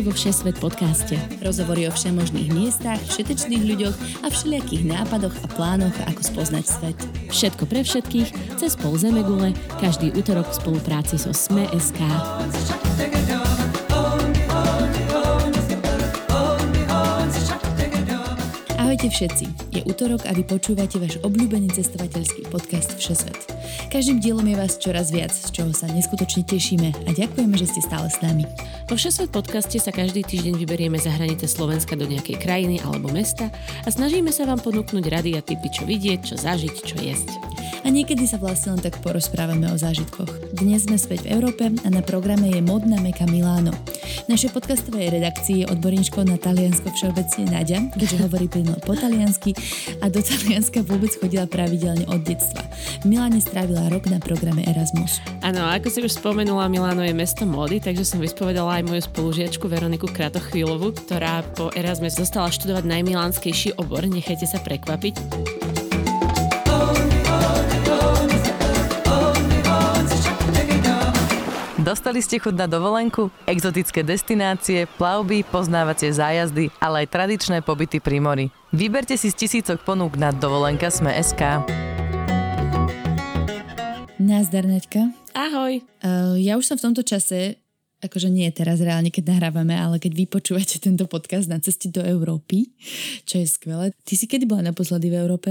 [0.00, 1.16] Vítajte vo Všesvet podcaste.
[1.44, 6.96] Rozhovory o všemožných miestach, všetečných ľuďoch a všelijakých nápadoch a plánoch, ako spoznať svet.
[7.28, 12.00] Všetko pre všetkých, cez pol Zemegule, každý útorok v spolupráci so Sme.sk.
[18.80, 23.59] Ahojte všetci, je útorok a vy počúvate váš obľúbený cestovateľský podcast Všesvet.
[23.90, 27.80] Každým dielom je vás čoraz viac, z čoho sa neskutočne tešíme a ďakujeme, že ste
[27.82, 28.46] stále s nami.
[28.90, 33.50] Vo Všesvet podcaste sa každý týždeň vyberieme za hranice Slovenska do nejakej krajiny alebo mesta
[33.84, 37.59] a snažíme sa vám ponúknuť rady a typy, čo vidieť, čo zažiť, čo jesť.
[37.80, 40.52] A niekedy sa vlastne len tak porozprávame o zážitkoch.
[40.52, 43.72] Dnes sme späť v Európe a na programe je modná meka Miláno.
[44.24, 49.56] V našej podcastovej redakcii je odborníčkou na Taliansko všeobecne Nadia, keďže hovorí plynulo po taliansky
[50.04, 52.60] a do Talianska vôbec chodila pravidelne od detstva.
[53.00, 55.24] V Miláne strávila rok na programe Erasmus.
[55.40, 59.64] Áno, ako si už spomenula, Miláno je mesto módy, takže som vyspovedala aj moju spolužiačku
[59.66, 64.04] Veroniku Kratochvílovu, ktorá po Erasme zostala študovať najmilánskejší obor.
[64.04, 65.59] Nechajte sa prekvapiť.
[71.90, 73.34] Dostali ste chuť na dovolenku?
[73.50, 78.46] Exotické destinácie, plavby, poznávacie zájazdy, ale aj tradičné pobyty pri mori.
[78.70, 81.66] Vyberte si z tisícok ponúk na dovolenka Sme.sk.
[84.22, 85.10] Nazdar, Naďka.
[85.34, 85.82] Ahoj.
[85.98, 87.58] Uh, ja už som v tomto čase
[88.00, 92.00] akože nie teraz reálne, keď nahrávame, ale keď vy počúvate tento podcast na ceste do
[92.00, 92.72] Európy,
[93.28, 93.92] čo je skvelé.
[94.04, 95.50] Ty si kedy bola naposledy v Európe?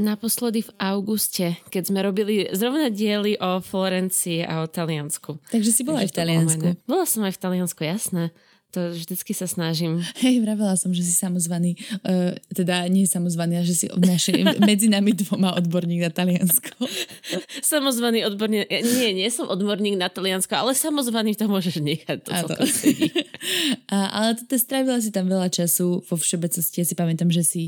[0.00, 5.36] Naposledy v auguste, keď sme robili zrovna diely o Florencii a o Taliansku.
[5.52, 6.66] Takže si bola Takže aj v Taliansku.
[6.88, 8.32] Bola som aj v Taliansku, jasné.
[8.70, 9.98] To vždycky sa snažím.
[10.22, 11.74] Hej, vravela som, že si samozvaný,
[12.06, 16.78] uh, teda nie samozvaný, ale že si naši, medzi nami dvoma odborník na Taliansko.
[17.66, 22.18] samozvaný odborník, nie, nie som odborník na Taliansko, ale samozvaný to môžeš nechať.
[22.22, 22.54] To a to.
[23.94, 27.62] a, ale to strávila si tam veľa času, vo všeobecnosti ja si pamätám, že si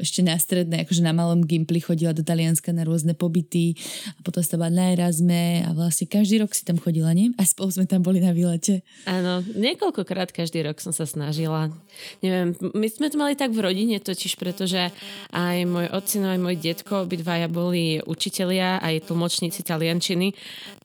[0.00, 3.76] ešte na strednej, akože na malom Gimply chodila do Talianska na rôzne pobyty
[4.16, 7.36] a potom bola na Erasme a vlastne každý rok si tam chodila, nie?
[7.36, 8.80] A spolu sme tam boli na výlete.
[9.04, 11.68] Áno, niekoľkokrát každý rok som sa snažila.
[12.24, 14.88] Neviem, my sme to mali tak v rodine totiž, pretože
[15.28, 20.32] aj môj otcino, aj môj detko, obidvaja boli učitelia, aj tlmočníci taliančiny,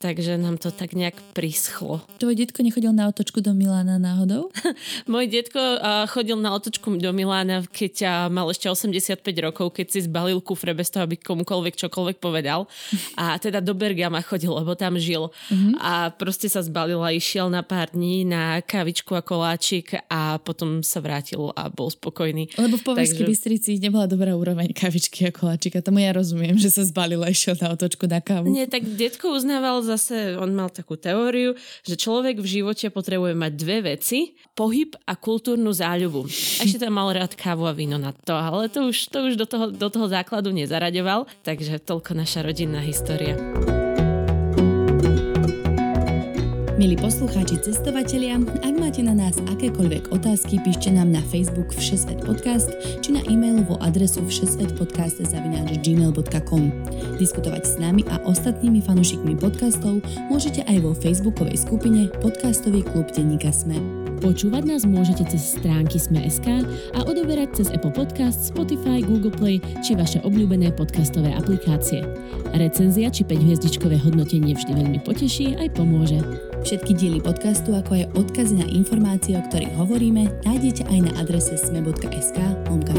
[0.03, 2.03] takže nám to tak nejak prischlo.
[2.19, 4.51] Tvoj detko nechodil na otočku do Milána náhodou?
[5.11, 5.79] môj detko
[6.11, 10.73] chodil na otočku do Milána, keď mal ešte 80 75 rokov, keď si zbalil kufre
[10.73, 12.65] bez toho, aby komukoľvek čokoľvek povedal.
[13.15, 15.29] A teda do Bergama chodil, lebo tam žil.
[15.49, 15.73] Mm-hmm.
[15.79, 20.81] A proste sa zbalil a išiel na pár dní na kavičku a koláčik a potom
[20.81, 22.49] sa vrátil a bol spokojný.
[22.57, 23.31] Lebo v Považskej Takže...
[23.31, 25.83] Bystrici nebola dobrá úroveň kavičky a koláčika.
[25.83, 28.49] Tomu ja rozumiem, že sa zbalil a išiel na otočku na kávu.
[28.49, 31.53] Nie, tak detko uznával zase, on mal takú teóriu,
[31.83, 36.25] že človek v živote potrebuje mať dve veci, pohyb a kultúrnu záľubu.
[36.57, 39.33] A ešte tam mal rád kávu a víno na to, ale to už, to už
[39.35, 43.35] do, toho, do toho základu nezaraďoval, takže toľko naša rodinná história.
[46.77, 52.69] Milí poslucháči, cestovatelia, ak máte na nás akékoľvek otázky, píšte nám na Facebook Všesvet podcast
[53.01, 56.63] či na e-mailovú adresu všesvetpodcast.gmail.com
[57.17, 63.49] Diskutovať s nami a ostatnými fanúšikmi podcastov môžete aj vo facebookovej skupine Podcastový klub Denníka
[63.49, 63.81] Sme.
[64.21, 66.61] Počúvať nás môžete cez stránky Sme.sk
[66.93, 72.05] a odoberať cez Apple Podcast, Spotify, Google Play či vaše obľúbené podcastové aplikácie.
[72.53, 76.21] Recenzia či 5-hviezdičkové hodnotenie vždy veľmi poteší aj pomôže.
[76.63, 81.59] Všetky diely podcastu, ako aj odkazy na informácie, o ktorých hovoríme, nájdete aj na adrese
[81.59, 82.37] sme.sk
[82.69, 82.93] lomka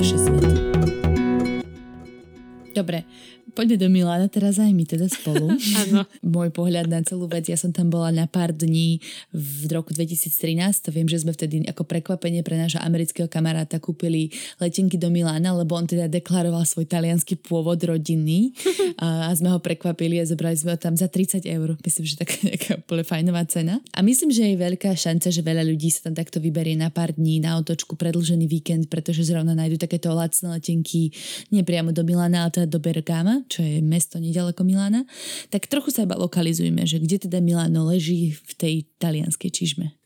[2.76, 3.08] Dobre,
[3.52, 5.52] poďme do Milána teraz aj my teda spolu.
[5.86, 6.04] Áno.
[6.24, 9.00] Môj pohľad na celú vec, ja som tam bola na pár dní
[9.32, 14.32] v roku 2013, to viem, že sme vtedy ako prekvapenie pre nášho amerického kamaráta kúpili
[14.58, 18.52] letenky do Milána, lebo on teda deklaroval svoj talianský pôvod rodinný
[19.04, 21.78] a, a sme ho prekvapili a zobrali sme ho tam za 30 eur.
[21.82, 23.80] Myslím, že taká nejaká úplne fajnová cena.
[23.94, 27.14] A myslím, že je veľká šanca, že veľa ľudí sa tam takto vyberie na pár
[27.14, 31.10] dní na otočku predlžený víkend, pretože zrovna nájdu takéto lacné letenky
[31.54, 35.04] nie priamo do Milána, ale teda do Bergama, čo je mesto nedaleko Milána,
[35.52, 39.97] tak trochu sa iba lokalizujme, že kde teda Miláno leží v tej talianskej čižme.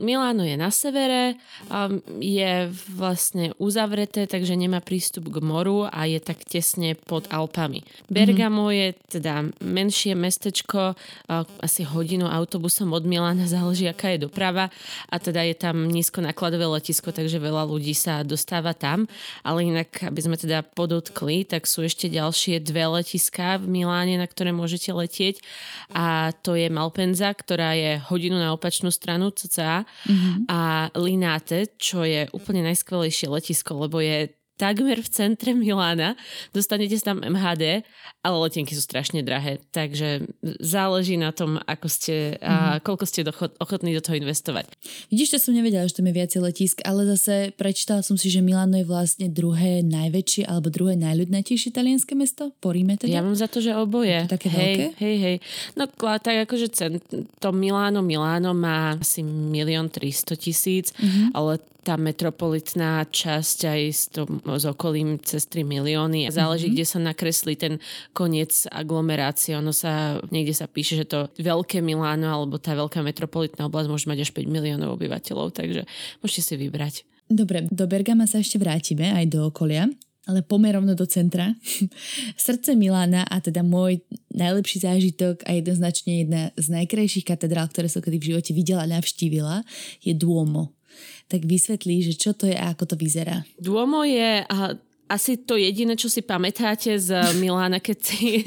[0.00, 1.36] Miláno je na severe,
[2.24, 2.52] je
[2.88, 7.84] vlastne uzavreté, takže nemá prístup k moru a je tak tesne pod Alpami.
[8.08, 8.80] Bergamo mm-hmm.
[8.80, 8.88] je
[9.20, 10.96] teda menšie mestečko,
[11.60, 14.72] asi hodinu autobusom od Milána, záleží aká je doprava
[15.12, 19.04] a teda je tam nízko nakladové letisko, takže veľa ľudí sa dostáva tam,
[19.44, 24.24] ale inak, aby sme teda podotkli, tak sú ešte ďalšie dve letiská v Miláne, na
[24.24, 25.44] ktoré môžete letieť
[25.92, 30.36] a to je Malpenza, ktorá je hodinu na opačnú stranu cca mm-hmm.
[30.48, 36.20] a Linate, čo je úplne najskvelejšie letisko, lebo je takmer v centre Milána.
[36.52, 37.80] Dostanete sa tam MHD,
[38.20, 40.28] ale letenky sú strašne drahé, takže
[40.60, 42.84] záleží na tom, ako ste a mm.
[42.84, 44.68] koľko ste dochod, ochotní do toho investovať.
[45.08, 48.44] Vidíš, to som nevedela, že tam je viacej letisk, ale zase prečítala som si, že
[48.44, 53.08] Milano je vlastne druhé najväčšie alebo druhé najľudnejšie talianské mesto po Ríme teda?
[53.08, 54.28] Ja mám za to, že oboje.
[54.28, 54.86] To také hej, veľké?
[55.00, 55.36] Hej, hej.
[55.80, 56.66] No tak akože
[57.40, 61.32] to Miláno, Miláno má asi milión tristo tisíc, mm-hmm.
[61.32, 66.28] ale tá metropolitná časť aj s, tom, s okolím cez 3 milióny.
[66.28, 66.76] Záleží, mm-hmm.
[66.76, 67.74] kde sa nakreslí ten
[68.12, 69.56] koniec aglomerácie.
[69.56, 74.06] Ono sa, niekde sa píše, že to veľké Miláno alebo tá veľká metropolitná oblasť môže
[74.06, 75.88] mať až 5 miliónov obyvateľov, takže
[76.20, 76.94] môžete si vybrať.
[77.30, 79.88] Dobre, do Bergama sa ešte vrátime, aj do okolia
[80.28, 81.58] ale pomerovno do centra.
[82.38, 87.98] Srdce Milána a teda môj najlepší zážitok a jednoznačne jedna z najkrajších katedrál, ktoré som
[87.98, 89.66] kedy v živote videla a navštívila,
[90.04, 90.79] je Duomo
[91.30, 93.46] tak vysvetlí, že čo to je a ako to vyzerá.
[93.54, 94.42] Duomo je
[95.10, 98.46] asi to jediné, čo si pamätáte z Milána, keď, si,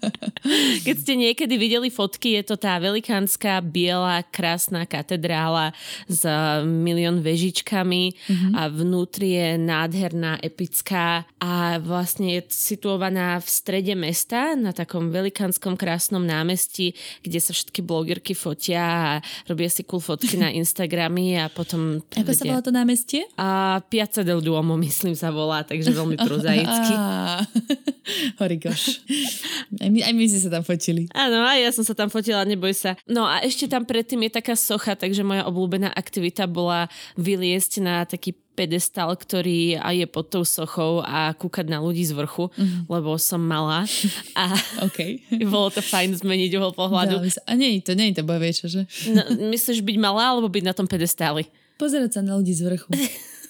[0.86, 5.74] keď ste niekedy videli fotky, je to tá velikánska, biela, krásna katedrála
[6.06, 6.22] s
[6.62, 8.52] milión vežičkami mm-hmm.
[8.54, 15.74] a vnútri je nádherná, epická a vlastne je situovaná v strede mesta na takom velikánskom
[15.74, 16.94] krásnom námestí,
[17.26, 19.12] kde sa všetky blogerky fotia a
[19.50, 21.98] robia si cool fotky na Instagramy a potom...
[22.14, 22.38] Ako vedia.
[22.38, 23.26] sa volá to námestie?
[23.34, 26.94] A Piazza del Duomo, myslím sa volá, takže veľmi prozaicky.
[28.40, 28.82] Horigoš.
[29.80, 31.08] Aj my, aj my si sa tam fotili.
[31.16, 33.00] Áno, aj ja som sa tam fotila, neboj sa.
[33.08, 38.04] No a ešte tam predtým je taká socha, takže moja obľúbená aktivita bola vyliesť na
[38.04, 42.86] taký pedestal, ktorý aj je pod tou sochou a kúkať na ľudí z vrchu, mm-hmm.
[42.86, 43.82] lebo som malá
[44.38, 44.44] a
[44.86, 45.26] okay.
[45.52, 47.18] bolo to fajn zmeniť uhol pohľadu.
[47.20, 48.86] a nie to, nie je to bojeviečo, že?
[49.10, 51.50] no, myslíš byť malá alebo byť na tom pedestáli?
[51.74, 52.86] Pozerať sa na ľudí z vrchu.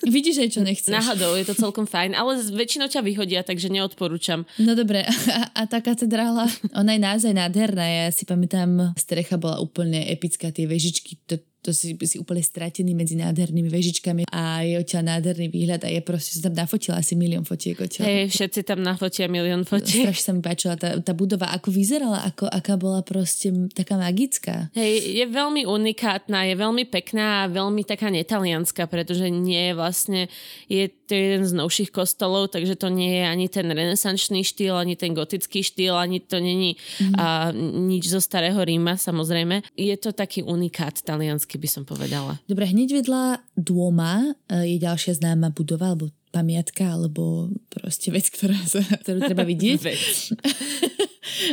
[0.05, 0.93] Vidíš aj, čo nechceš.
[0.93, 4.45] Náhodou, je to celkom fajn, ale väčšinou ťa vyhodia, takže neodporúčam.
[4.61, 7.85] No dobre, a, a tá katedrála, ona je naozaj nádherná.
[7.85, 12.93] Ja si pamätám, strecha bola úplne epická, tie vežičky, to, to si, si úplne stratený
[12.93, 17.17] medzi nádhernými vežičkami a je odtiaľ nádherný výhľad a je proste, som tam nafotila asi
[17.17, 18.05] milión fotiek odtiaľ.
[18.05, 20.13] Hej, všetci tam nafotia milión fotiek.
[20.13, 24.69] Strašne sa mi páčila tá, tá budova, ako vyzerala, ako, aká bola proste taká magická.
[24.77, 30.21] Hej, je veľmi unikátna, je veľmi pekná a veľmi taká netalianská, pretože nie je vlastne,
[30.69, 34.97] je to jeden z novších kostolov, takže to nie je ani ten renesančný štýl, ani
[34.97, 37.15] ten gotický štýl, ani to není mm.
[37.17, 39.63] a, nič zo starého Ríma, samozrejme.
[39.77, 42.41] Je to taký unikát talianský by som povedala.
[42.49, 48.59] Dobre, hneď vedľa dôma e, je ďalšia známa budova, alebo pamiatka, alebo proste vec, ktorá
[48.67, 49.79] sa, ktorú treba vidieť.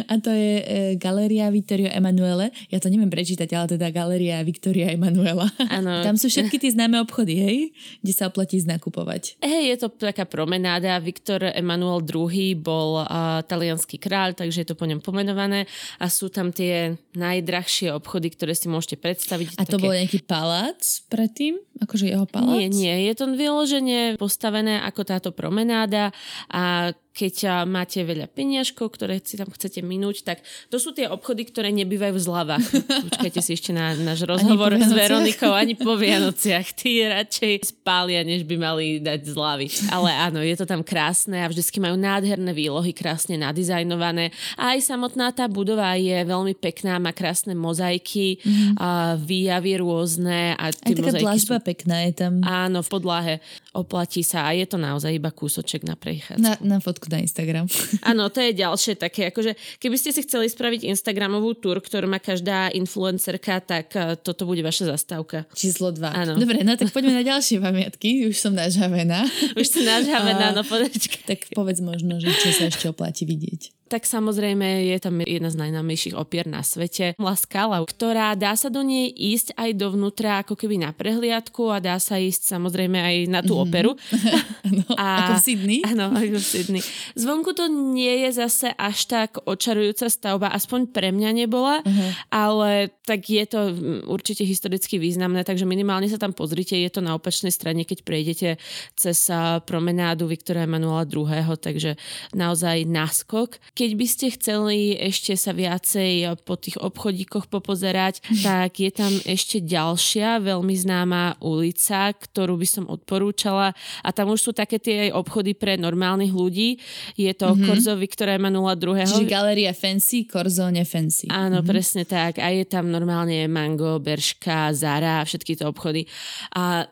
[0.07, 0.63] A to je e,
[1.00, 2.51] Galeria Vittorio Emanuele.
[2.69, 5.47] Ja to neviem prečítať, ale teda Galeria Victoria Emanuela.
[5.71, 6.03] Ano.
[6.03, 7.57] Tam sú všetky tie známe obchody, hej?
[8.03, 9.39] Kde sa oplatí znakupovať.
[9.39, 11.00] Hej, je to taká promenáda.
[11.00, 15.65] Viktor Emanuel II bol uh, talianský kráľ, takže je to po ňom pomenované.
[15.97, 19.59] A sú tam tie najdrahšie obchody, ktoré si môžete predstaviť.
[19.59, 19.83] A to také...
[19.83, 21.59] bol nejaký palác predtým?
[21.81, 22.56] Akože jeho palác?
[22.56, 22.95] Nie, nie.
[23.07, 26.15] Je to vyloženie postavené ako táto promenáda
[26.47, 30.40] a keď máte veľa peniažkov, ktoré si tam chcete minúť, tak
[30.71, 32.66] to sú tie obchody, ktoré nebývajú v zľavách.
[33.12, 36.71] Počkajte si ešte na náš rozhovor s Veronikou, ani po Vianociach.
[36.71, 39.68] Tí radšej spália, než by mali dať zľavy.
[39.92, 44.31] Ale áno, je to tam krásne a vždycky majú nádherné výlohy, krásne nadizajnované.
[44.56, 48.80] A aj samotná tá budova je veľmi pekná, má krásne mozaiky, mm-hmm.
[48.80, 50.56] a výjavy rôzne.
[50.56, 51.68] A aj taká dlažba sú...
[51.68, 52.40] pekná je tam.
[52.47, 53.35] Áno, v podlahe.
[53.76, 56.44] Oplatí sa a je to naozaj iba kúsoček na prechádzku.
[56.44, 57.66] Na, na fotku na Instagram.
[58.10, 62.22] Áno, to je ďalšie také, akože keby ste si chceli spraviť Instagramovú tur, ktorú má
[62.22, 65.50] každá influencerka, tak uh, toto bude vaša zastávka.
[65.58, 66.06] Číslo 2.
[66.14, 66.34] Áno.
[66.38, 68.30] Dobre, no tak poďme na ďalšie pamiatky.
[68.30, 69.26] Už som nažavená.
[69.58, 71.18] Už som nažavená, no podečka.
[71.26, 75.60] Tak povedz možno, že čo sa ešte oplatí vidieť tak samozrejme je tam jedna z
[75.68, 80.80] najnámejších opier na svete, Laskala, ktorá dá sa do nej ísť aj dovnútra ako keby
[80.80, 83.68] na prehliadku a dá sa ísť samozrejme aj na tú mm-hmm.
[83.68, 83.92] operu.
[84.71, 85.80] ano, a, ako v Sydney.
[85.83, 86.81] Áno, ako v Sydney.
[87.19, 92.10] Zvonku to nie je zase až tak očarujúca stavba, aspoň pre mňa nebola, uh-huh.
[92.31, 93.60] ale tak je to
[94.07, 98.50] určite historicky významné, takže minimálne sa tam pozrite, je to na opačnej strane, keď prejdete
[98.95, 99.28] cez
[99.68, 102.00] promenádu Viktora Emanuela II, takže
[102.31, 108.94] naozaj náskok keď by ste chceli ešte sa viacej po tých obchodíkoch popozerať, tak je
[108.94, 113.73] tam ešte ďalšia veľmi známa ulica, ktorú by som odporúčala
[114.06, 116.78] a tam už sú také tie obchody pre normálnych ľudí.
[117.18, 117.66] Je to mm-hmm.
[117.66, 119.02] Korzo Viktora Emanuela II.
[119.02, 121.26] Čiže Galeria Fancy, Korzo nefancy.
[121.33, 121.71] Áno, mm-hmm.
[121.73, 122.38] presne tak.
[122.38, 126.06] A je tam normálne Mango, Berška, Zara, všetky tie obchody.
[126.54, 126.85] A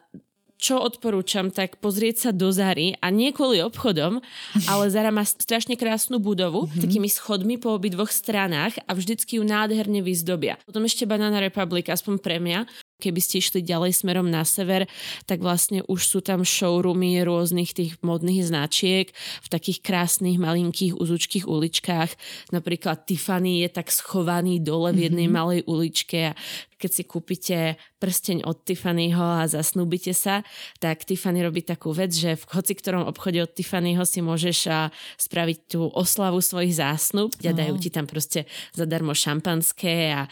[0.60, 4.20] čo odporúčam, tak pozrieť sa do Zary a nie kvôli obchodom,
[4.72, 6.84] ale Zara má strašne krásnu budovu, mm-hmm.
[6.84, 10.60] takými schodmi po obidvoch stranách a vždycky ju nádherne vyzdobia.
[10.68, 12.68] Potom ešte Banana Republic, aspoň pre mňa,
[13.00, 14.84] Keby ste išli ďalej smerom na sever,
[15.24, 19.08] tak vlastne už sú tam showroomy rôznych tých modných značiek
[19.39, 22.12] v takých krásnych malinkých uzučkých uličkách.
[22.51, 25.39] Napríklad Tiffany je tak schovaný dole v jednej mm-hmm.
[25.39, 26.38] malej uličke a
[26.79, 27.57] keď si kúpite
[28.00, 30.48] prsteň od Tiffanyho a zasnúbite sa,
[30.79, 34.71] tak Tiffany robí takú vec, že v hoci ktorom obchode od Tiffanyho si môžeš
[35.19, 40.31] spraviť tú oslavu svojich zásnub a dajú ti tam proste zadarmo šampanské a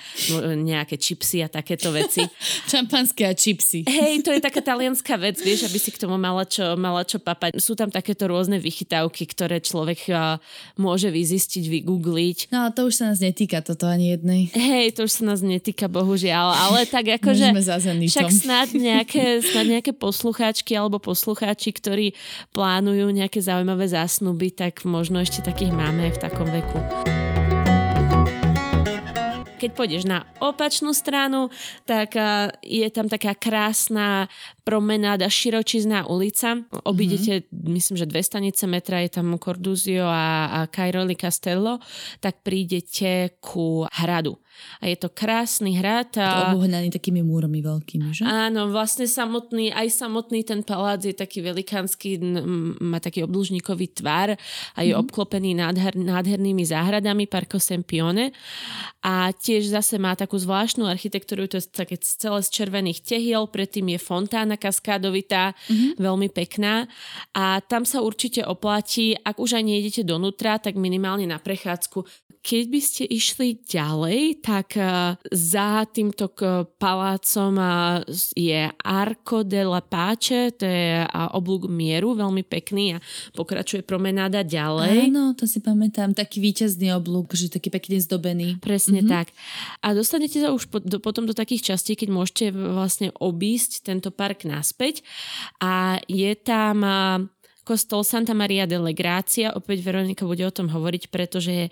[0.56, 2.24] nejaké čipsy a takéto veci.
[2.72, 3.84] Šampanské a čipsy.
[3.84, 7.20] Hej, to je taká talianská vec, vieš, aby si k tomu mala čo, mala čo
[7.20, 7.60] papať.
[7.60, 10.08] Sú tam takéto rôzne vychytávky, ktoré človek
[10.80, 12.56] môže vyzistiť, vygoogliť.
[12.56, 14.48] No ale to už sa nás netýka, toto ani jednej.
[14.56, 17.48] Hej, to už sa nás netýka, bohužiaľ seriál, ale tak akože
[18.06, 22.14] však snad nejaké, snad nejaké poslucháčky alebo poslucháči, ktorí
[22.54, 26.80] plánujú nejaké zaujímavé zásnuby, tak možno ešte takých máme v takom veku.
[29.58, 31.50] Keď pôjdeš na opačnú stranu,
[31.90, 32.14] tak
[32.62, 34.30] je tam taká krásna
[34.62, 36.62] promenáda, širočizná ulica.
[36.86, 37.66] Obídete, mm-hmm.
[37.74, 41.82] myslím, že dve stanice metra, je tam Corduzio a, a Cairoli Castello,
[42.22, 44.38] tak prídete ku hradu.
[44.82, 46.14] A je to krásny hrad.
[46.18, 46.54] A...
[46.54, 48.24] Obohnaný takými múrmi veľkými, že?
[48.26, 52.22] Áno, vlastne samotný, aj samotný ten palác je taký velikánsky,
[52.82, 54.38] má taký obdĺžnikový tvar
[54.76, 55.02] a je mm.
[55.02, 58.36] obklopený nádher, nádhernými záhradami Parco Sempione.
[59.02, 63.96] A tiež zase má takú zvláštnu architektúru, to je také celé z červených tehiel, predtým
[63.96, 66.02] je fontána kaskádovitá, mm-hmm.
[66.02, 66.86] veľmi pekná.
[67.32, 72.64] A tam sa určite oplatí, ak už aj nejdete donútra, tak minimálne na prechádzku keď
[72.72, 76.32] by ste išli ďalej, tak eh, za týmto
[76.80, 77.68] palácom eh,
[78.32, 83.04] je Arco de la Pace, to je eh, oblúk mieru, veľmi pekný a
[83.36, 85.12] pokračuje promenáda ďalej.
[85.12, 88.64] Áno, to si pamätám, taký víťazný oblúk, že taký pekne zdobený.
[88.64, 89.12] Presne mm-hmm.
[89.12, 89.36] tak.
[89.84, 94.16] A dostanete sa už po, do, potom do takých častí, keď môžete vlastne obísť tento
[94.16, 95.04] park naspäť
[95.60, 96.88] a je tam
[97.68, 99.52] kostol Santa Maria delle Grazia.
[99.52, 101.68] Opäť Veronika bude o tom hovoriť, pretože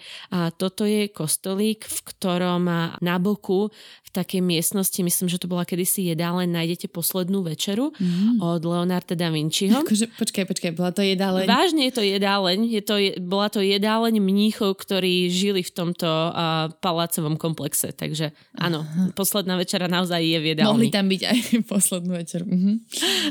[0.59, 3.71] toto je kostolík, v ktorom a, na boku
[4.03, 8.43] v takej miestnosti, myslím, že to bola kedysi jedáleň, nájdete poslednú večeru mm.
[8.43, 9.79] od Leonarda da Vinciho.
[9.87, 11.47] Akože, počkaj, počkaj, bola to jedáleň?
[11.47, 12.59] Vážne je to jedáleň.
[12.67, 17.95] Je to, bola to jedáleň mníchov, ktorí žili v tomto a, palácovom komplexe.
[17.95, 19.15] Takže áno, Aha.
[19.15, 20.71] posledná večera naozaj je v jedálni.
[20.75, 21.37] Mohli tam byť aj
[21.71, 22.43] poslednú večer.
[22.43, 22.71] Mhm.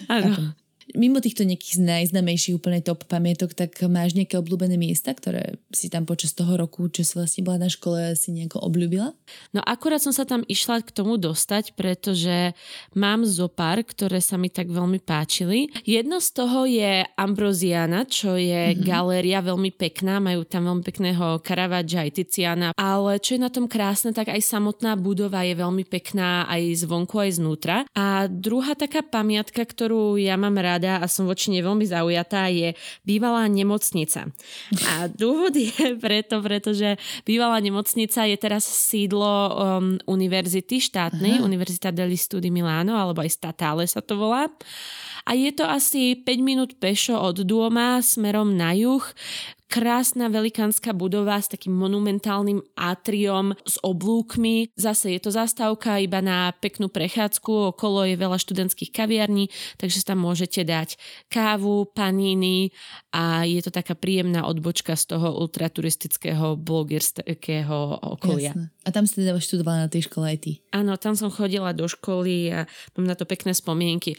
[0.08, 5.88] Áno mimo týchto nejakých najznamejších úplne top pamiatok, tak máš nejaké obľúbené miesta, ktoré si
[5.88, 9.16] tam počas toho roku, čo si vlastne bola na škole, si nejako obľúbila?
[9.56, 12.52] No akurát som sa tam išla k tomu dostať, pretože
[12.92, 15.72] mám zo pár, ktoré sa mi tak veľmi páčili.
[15.88, 18.84] Jedno z toho je Ambrosiana, čo je mm-hmm.
[18.84, 23.70] galéria veľmi pekná, majú tam veľmi pekného Caravaggia aj Tiziana, ale čo je na tom
[23.70, 27.76] krásne, tak aj samotná budova je veľmi pekná aj zvonku, aj znútra.
[27.94, 32.50] A druhá taká pamiatka, ktorú ja mám rád rada a som voči nej veľmi zaujatá,
[32.50, 32.74] je
[33.06, 34.26] bývalá nemocnica.
[34.90, 39.52] A dôvod je preto, pretože bývalá nemocnica je teraz sídlo um,
[40.10, 41.46] univerzity štátnej, Aha.
[41.46, 44.50] Univerzita degli Studi Milano, alebo aj Statale sa to volá.
[45.24, 49.04] A je to asi 5 minút pešo od doma smerom na juh
[49.74, 54.70] krásna velikánska budova s takým monumentálnym atriom s oblúkmi.
[54.78, 60.22] Zase je to zastávka iba na peknú prechádzku, okolo je veľa študentských kaviarní, takže tam
[60.22, 60.94] môžete dať
[61.26, 62.70] kávu, paníny
[63.10, 68.54] a je to taká príjemná odbočka z toho ultraturistického blogerského okolia.
[68.54, 68.70] Jasne.
[68.86, 70.52] A tam ste teda študovala na tej škole aj ty?
[70.70, 74.14] Áno, tam som chodila do školy a mám na to pekné spomienky.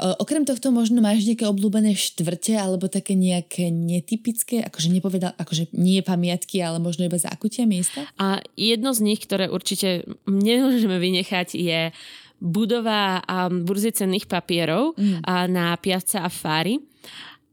[0.00, 6.00] Okrem tohto možno máš nejaké obľúbené štvrte alebo také nejaké netypické, akože nepovedal, akože nie
[6.00, 8.08] pamiatky, ale možno iba zákutia miesta?
[8.16, 11.92] A jedno z nich, ktoré určite nemôžeme vynechať, je
[12.40, 15.28] budova um, burzy cenných papierov mm.
[15.28, 16.80] a na Piazza Affari.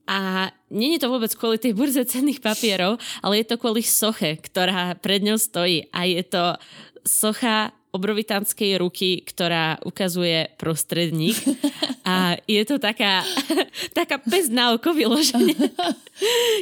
[0.10, 4.42] A nie je to vôbec kvôli tej burze cenných papierov, ale je to kvôli soche,
[4.42, 5.86] ktorá pred ňou stojí.
[5.94, 6.58] A je to
[7.06, 11.38] socha obrovitánskej ruky, ktorá ukazuje prostredník.
[12.06, 13.26] A je to taká,
[13.98, 15.58] taká pes na oko vyloženie.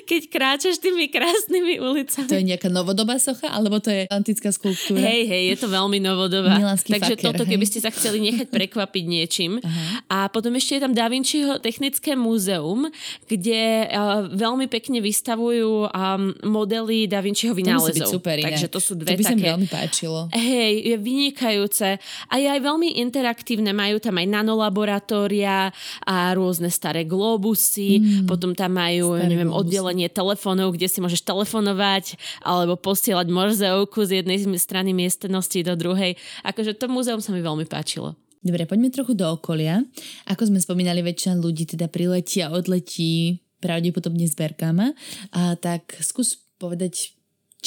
[0.06, 2.30] Keď kráčaš tými krásnymi ulicami.
[2.30, 5.02] To je nejaká novodobá socha, alebo to je antická skulptúra?
[5.02, 6.62] Hej, hej, je to veľmi novodobá.
[6.62, 7.52] Milánsky Takže faker, toto, hej.
[7.58, 9.60] keby ste sa chceli nechať prekvapiť niečím.
[10.08, 12.88] A potom ešte je tam Da Vinciho technické múzeum,
[13.26, 18.08] kde uh, veľmi pekne vystavujú um, modely Da Vinciho To vynálezov.
[18.08, 18.56] super inak.
[18.56, 19.52] Takže to sú dve to by sa mi také...
[19.58, 20.20] veľmi páčilo.
[20.32, 21.98] Hej, je vynikajúce
[22.30, 23.74] a je aj veľmi interaktívne.
[23.74, 25.74] Majú tam aj nanolaboratória
[26.06, 32.22] a rôzne staré globusy, mm, potom tam majú, neviem, oddelenie telefónov, kde si môžeš telefonovať
[32.46, 36.14] alebo posielať morzeovku z jednej strany miestnosti do druhej.
[36.46, 38.14] Akože to múzeum sa mi veľmi páčilo.
[38.46, 39.82] Dobre, poďme trochu do okolia.
[40.30, 44.94] Ako sme spomínali, väčšina ľudí teda priletí a odletí pravdepodobne z Bergama.
[45.34, 47.17] A tak skús povedať,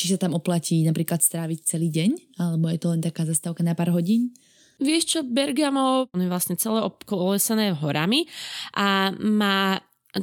[0.01, 3.77] či sa tam oplatí napríklad stráviť celý deň, alebo je to len taká zastávka na
[3.77, 4.33] pár hodín?
[4.81, 8.25] Vieš čo, Bergamo on je vlastne celé obkolesené horami
[8.73, 9.77] a má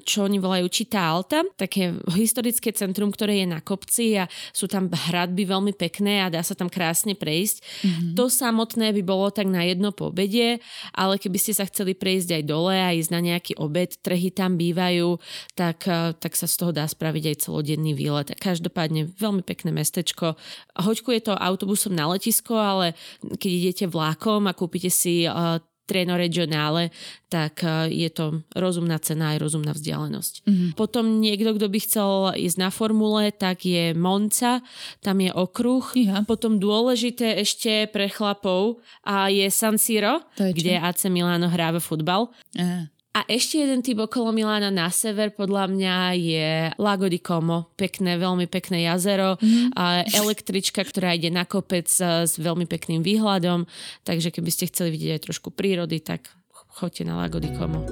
[0.03, 4.91] čo oni volajú Čitá Alta, také historické centrum, ktoré je na kopci a sú tam
[4.91, 7.58] hradby veľmi pekné a dá sa tam krásne prejsť.
[7.63, 8.12] Mm-hmm.
[8.20, 10.60] To samotné by bolo tak na jedno po obede,
[10.91, 14.60] ale keby ste sa chceli prejsť aj dole a ísť na nejaký obed, trhy tam
[14.60, 15.20] bývajú,
[15.56, 18.36] tak, eh, tak sa z toho dá spraviť aj celodenný výlet.
[18.36, 20.36] Každopádne veľmi pekné mestečko.
[20.75, 26.20] Hoďku je to autobusom na letisko, ale keď idete vlákom a kúpite si uh, Treno
[26.20, 26.91] regionále,
[27.32, 30.34] tak eh, je to rozumná cena aj rozumná vzdialenosť.
[30.44, 30.70] Mm-hmm.
[30.75, 34.60] Potom niekto, kto by chcel ísť na formule, tak je Monca,
[35.00, 35.84] tam je okruh.
[35.96, 36.27] Iha.
[36.27, 42.27] Potom dôležité ešte pre chlapov a je San Siro, je kde AC Milano hráva futbal.
[42.60, 42.91] Aha.
[43.17, 47.74] A ešte jeden typ okolo Milána na sever podľa mňa je Lago di Como.
[47.74, 49.41] Pekné, veľmi pekné jazero.
[49.41, 49.74] Mm.
[49.74, 53.65] A električka, ktorá ide na kopec eh, s veľmi pekným výhľadom.
[54.05, 56.29] Takže keby ste chceli vidieť aj trošku prírody, tak
[56.77, 57.89] choďte na Lago di Como.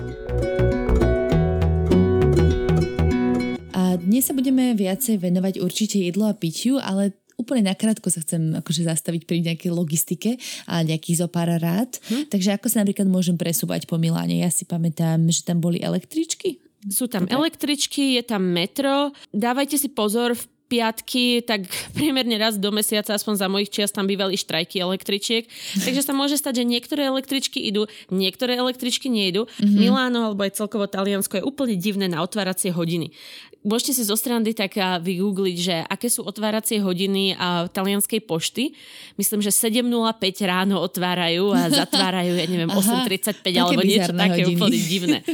[3.73, 8.55] A dnes sa budeme viacej venovať určite jedlu a pitiu, ale úplne nakrátko sa chcem
[8.59, 11.99] akože zastaviť pri nejakej logistike a nejakých zo pár rád.
[12.11, 12.31] Hm?
[12.31, 14.39] Takže ako sa napríklad môžem presúvať po Miláne?
[14.39, 16.59] Ja si pamätám, že tam boli električky.
[16.85, 19.09] Sú tam električky, je tam metro.
[19.33, 24.09] Dávajte si pozor, v piatky, tak priemerne raz do mesiaca, aspoň za mojich čias, tam
[24.09, 25.45] bývali štrajky električiek.
[25.85, 29.45] Takže sa môže stať, že niektoré električky idú, niektoré električky nejdu.
[29.45, 29.77] Mm-hmm.
[29.77, 33.13] Miláno alebo aj celkovo Taliansko je úplne divné na otváracie hodiny.
[33.65, 38.77] Môžete si zo strany tak vygoogliť, že aké sú otváracie hodiny a talianskej pošty.
[39.17, 44.41] Myslím, že 7.05 ráno otvárajú a zatvárajú, ja neviem, Aha, 8.35 také alebo niečo také
[44.45, 44.59] hodiny.
[44.61, 45.19] úplne divné.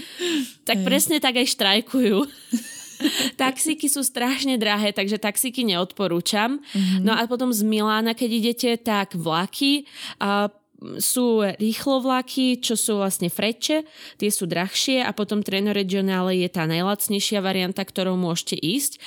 [0.61, 2.21] Tak presne tak aj štrajkujú.
[3.41, 6.61] Taxíky sú strašne drahé, takže taxíky neodporúčam.
[6.61, 7.01] Mm-hmm.
[7.01, 9.89] No a potom z Milána, keď idete, tak vlaky.
[10.21, 10.53] A
[10.97, 13.85] sú rýchlo vlaky, čo sú vlastne freče,
[14.17, 18.97] tie sú drahšie a potom Treno Regionale je tá najlacnejšia varianta, ktorou môžete ísť.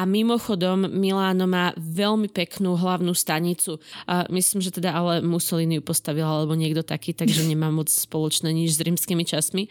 [0.00, 3.76] A mimochodom Miláno má veľmi peknú hlavnú stanicu.
[4.08, 8.48] A myslím, že teda ale Mussolini ju postavil alebo niekto taký, takže nemá moc spoločné
[8.48, 9.68] nič s rímskymi časmi.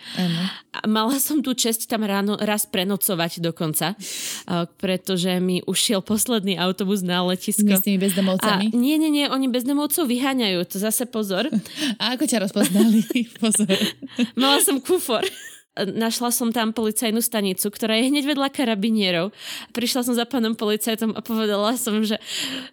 [0.78, 6.62] A mala som tu čest tam ráno raz prenocovať dokonca, a, pretože mi ušiel posledný
[6.62, 7.66] autobus na letisko.
[7.66, 8.66] Nie s tými A bezdomovcami.
[8.78, 11.47] nie, nie, nie, oni bezdomovcov vyháňajú, to zase pozor.
[12.02, 13.04] A ako ťa rozpoznali?
[13.42, 13.78] Pozor.
[14.36, 15.26] Mala som kufor.
[15.78, 19.30] Našla som tam policajnú stanicu, ktorá je hneď vedľa karabinierov.
[19.78, 22.18] Prišla som za pánom policajtom a povedala som, že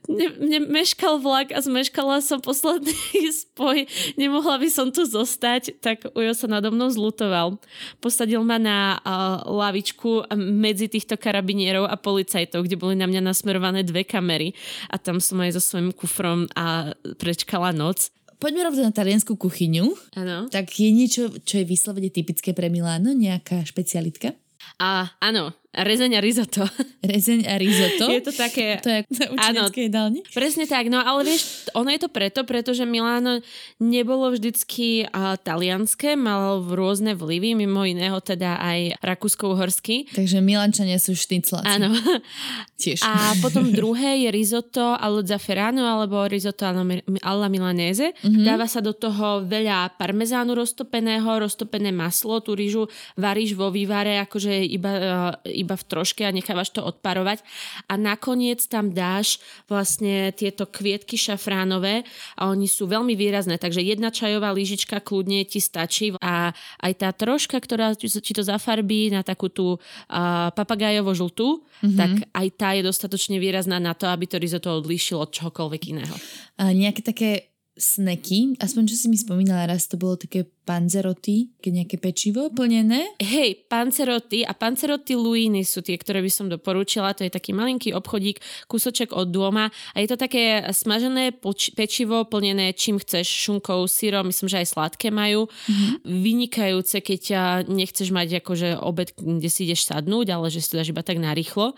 [0.08, 2.96] ne, mne meškal vlak a zmeškala som posledný
[3.44, 3.84] spoj.
[4.16, 7.60] Nemohla by som tu zostať, tak Ujo sa nado mnou zlutoval.
[8.00, 13.84] Posadil ma na uh, lavičku medzi týchto karabinierov a policajtov, kde boli na mňa nasmerované
[13.84, 14.56] dve kamery
[14.88, 18.08] a tam som aj so svojím kufrom a prečkala noc.
[18.44, 19.88] Poďme rovno na taliansku kuchyňu.
[20.20, 20.52] Áno.
[20.52, 23.16] Tak je niečo, čo je vyslovene typické pre Miláno?
[23.16, 24.36] Nejaká špecialitka?
[24.76, 26.62] A áno, rezeň a risotto.
[27.04, 28.08] Rezeň a risotto?
[28.08, 28.80] Je to také...
[28.80, 29.00] To je
[29.34, 30.20] na jedálni?
[30.32, 33.44] Presne tak, no ale vieš, ono je to preto, pretože Miláno
[33.82, 40.16] nebolo vždycky uh, talianské, malo rôzne vlivy, mimo iného teda aj rakúsko-uhorský.
[40.16, 41.68] Takže Milančania sú štycláci.
[41.68, 41.92] Áno.
[42.82, 43.04] Tiež.
[43.04, 48.12] A potom druhé je risotto allo zafferano alebo risotto alla, mi- alla milanese.
[48.12, 48.34] Mhm.
[48.34, 48.44] Mm-hmm.
[48.44, 54.52] Dáva sa do toho veľa parmezánu roztopeného, roztopené maslo, tú rýžu varíš vo vývare akože
[54.68, 55.32] iba, uh,
[55.64, 57.40] iba v troške a nechávaš to odparovať.
[57.88, 62.04] A nakoniec tam dáš vlastne tieto kvietky šafránové
[62.36, 66.52] a oni sú veľmi výrazné, takže jedna čajová lyžička kľudne ti stačí a
[66.84, 71.96] aj tá troška, ktorá ti to zafarbí na takú tú uh, papagájovo žltú, mm-hmm.
[71.96, 76.16] tak aj tá je dostatočne výrazná na to, aby to risotto odlíšilo od čohokoľvek iného.
[76.60, 81.72] A nejaké také sneky, aspoň čo si mi spomínala raz, to bolo také panzeroty, keď
[81.84, 83.12] nejaké pečivo plnené.
[83.20, 87.12] Hej, panceroty a panceroty Luiny sú tie, ktoré by som doporučila.
[87.12, 92.24] To je taký malinký obchodík, kúsoček od doma a je to také smažené poč- pečivo
[92.24, 95.50] plnené čím chceš, šunkou, syrom, myslím, že aj sladké majú.
[95.50, 95.92] Mm-hmm.
[96.08, 97.22] Vynikajúce, keď
[97.68, 101.20] nechceš mať akože obed, kde si ideš sadnúť, ale že si to dáš iba tak
[101.20, 101.76] narýchlo.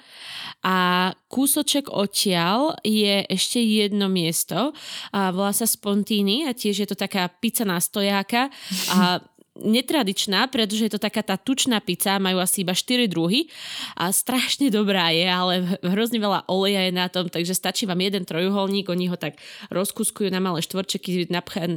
[0.63, 4.71] A kúsoček odtiaľ je ešte jedno miesto
[5.11, 8.51] a volá sa Spontini a tiež je to taká pizza na stojáka
[8.91, 9.23] a
[9.63, 13.49] netradičná, pretože je to taká tá tučná pizza, majú asi iba 4 druhy
[13.97, 15.53] a strašne dobrá je, ale
[15.85, 19.41] hrozne veľa oleja je na tom, takže stačí vám jeden trojuholník, oni ho tak
[19.73, 21.29] rozkuskujú na malé štvorčeky,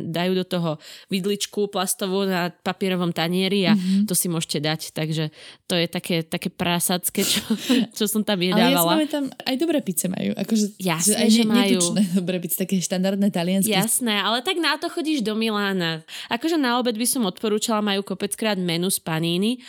[0.10, 0.72] dajú do toho
[1.12, 4.06] vidličku plastovú na papierovom tanieri a mm-hmm.
[4.06, 5.32] to si môžete dať, takže
[5.70, 7.42] to je také, také prasacké, čo,
[7.98, 9.00] čo som tam jedávala.
[9.00, 11.80] Ale ja tam aj dobré pice majú, akože Jasné, že, aj že majú.
[12.20, 13.72] dobré pice, také štandardné talianské.
[13.72, 16.02] Jasné, ale tak na to chodíš do Milána.
[16.28, 19.62] Akože na obed by som odporúčala skúšala, majú kopeckrát menu z paníny.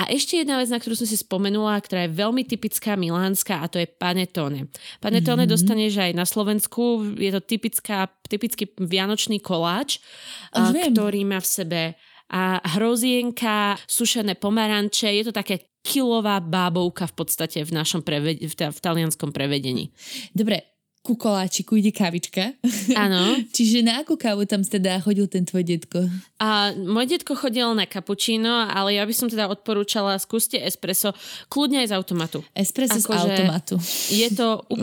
[0.00, 3.68] A ešte jedna vec, na ktorú som si spomenula, ktorá je veľmi typická milánska a
[3.68, 4.72] to je panetone.
[5.04, 5.52] Panetone mm-hmm.
[5.52, 10.00] dostaneš aj na Slovensku, je to typická, typický vianočný koláč,
[10.56, 11.82] a, ktorý má v sebe
[12.32, 18.54] a hrozienka, sušené pomaranče, je to také kilová bábovka v podstate v našom preved- v,
[18.56, 19.92] v talianskom prevedení.
[20.32, 20.71] Dobre,
[21.02, 22.54] ku koláčiku ide kavička.
[22.94, 23.34] Áno.
[23.56, 26.06] Čiže na akú kávu tam teda chodil ten tvoj detko?
[26.38, 31.10] A môj detko chodil na cappuccino, ale ja by som teda odporúčala, skúste espresso,
[31.50, 32.38] kľudne aj z automatu.
[32.54, 33.74] Espresso Ako, z automatu.
[34.14, 34.62] Je to...
[34.70, 34.78] Uh,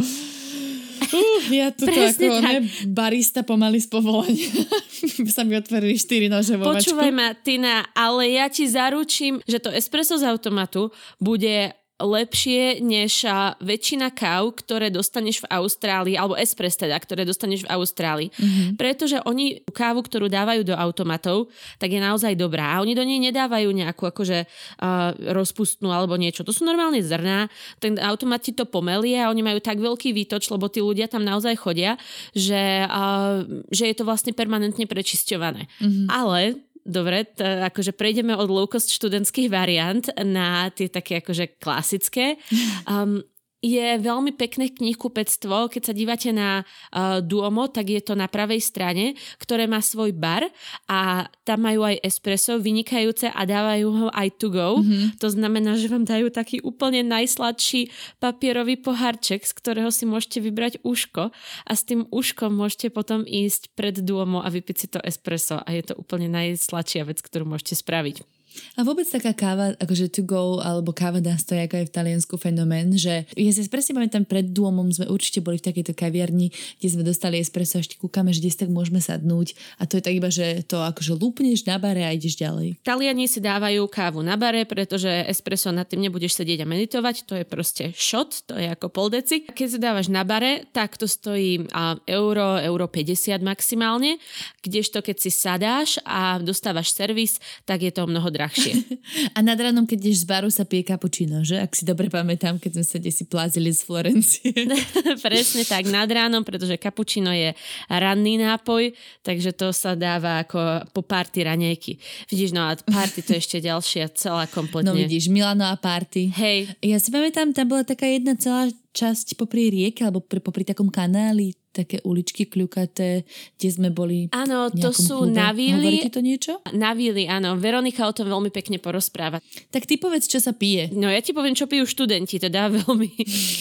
[1.64, 4.52] ja tu ako ne, barista pomaly z povolania.
[5.36, 9.72] sa mi otvorili štyri nože vo Počúvaj ma, Tina, ale ja ti zaručím, že to
[9.72, 13.28] espresso z automatu bude lepšie než
[13.60, 18.30] väčšina káv, ktoré dostaneš v Austrálii, alebo espres teda, ktoré dostaneš v Austrálii.
[18.32, 18.80] Mm-hmm.
[18.80, 22.80] Pretože oni kávu, ktorú dávajú do automatov, tak je naozaj dobrá.
[22.80, 26.48] A oni do nej nedávajú nejakú akože uh, rozpustnú alebo niečo.
[26.48, 27.52] To sú normálne zrná.
[27.84, 31.28] Ten automat ti to pomelie a oni majú tak veľký výtoč, lebo tí ľudia tam
[31.28, 32.00] naozaj chodia,
[32.32, 35.68] že, uh, že je to vlastne permanentne prečisťované.
[35.84, 36.08] Mm-hmm.
[36.08, 36.56] Ale
[36.90, 42.36] Dobre, t- akože prejdeme od low cost študentských variant na tie také akože klasické.
[42.90, 43.22] Um,
[43.60, 45.68] je veľmi pekné knihkupectvo.
[45.68, 50.16] Keď sa dívate na uh, Duomo, tak je to na pravej strane, ktoré má svoj
[50.16, 50.48] bar
[50.88, 54.80] a tam majú aj espresso vynikajúce a dávajú ho aj to go.
[54.80, 55.20] Mm-hmm.
[55.20, 57.92] To znamená, že vám dajú taký úplne najsladší
[58.24, 61.36] papierový pohárček, z ktorého si môžete vybrať uško
[61.68, 65.70] a s tým uškom môžete potom ísť pred Duomo a vypiť si to espresso a
[65.76, 68.39] je to úplne najsladšia vec, ktorú môžete spraviť.
[68.78, 72.36] A vôbec taká káva, akože to go, alebo káva na stoj, ako je v Taliansku
[72.40, 76.88] fenomén, že ja si presne pamätám, pred Duomom sme určite boli v takejto kaviarni, kde
[76.88, 80.14] sme dostali espresso a ešte kúkame, že kde tak môžeme sadnúť a to je tak
[80.16, 82.82] iba, že to akože lúpneš na bare a ideš ďalej.
[82.84, 87.34] Taliani si dávajú kávu na bare, pretože espresso nad tým nebudeš sedieť a meditovať, to
[87.40, 89.48] je proste shot, to je ako pol deci.
[89.48, 91.70] Keď si dávaš na bare, tak to stojí
[92.10, 94.20] euro, euro 50 maximálne,
[94.66, 98.49] kdežto keď si sadáš a dostávaš servis, tak je to mnoho drahšie.
[99.38, 101.60] A nad ránom, keď ideš z baru, sa pije kapučino, že?
[101.62, 104.52] Ak si dobre pamätám, keď sme sa si plázili z Florencie.
[105.26, 107.54] Presne tak, nad ránom, pretože kapučino je
[107.90, 111.98] ranný nápoj, takže to sa dáva ako po party ranejky.
[112.30, 114.92] Vidíš, no a party to je ešte ďalšia celá kompletne.
[114.92, 116.32] No vidíš, Milano a party.
[116.34, 116.74] Hej.
[116.82, 121.54] Ja si pamätám, tam bola taká jedna celá časť popri rieke alebo popri takom kanáli,
[121.70, 123.24] také uličky kľukaté,
[123.58, 126.02] kde sme boli Áno, to sú navíly.
[126.02, 126.54] Hovorí to niečo?
[126.74, 127.56] Navíly, áno.
[127.56, 129.38] Veronika o tom veľmi pekne porozpráva.
[129.70, 130.90] Tak ty povedz, čo sa pije.
[130.94, 133.12] No ja ti poviem, čo pijú študenti, teda veľmi.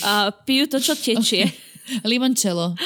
[0.05, 1.49] Uh, pijú to, čo tečie.
[1.49, 2.05] Okay.
[2.05, 2.77] Limoncello.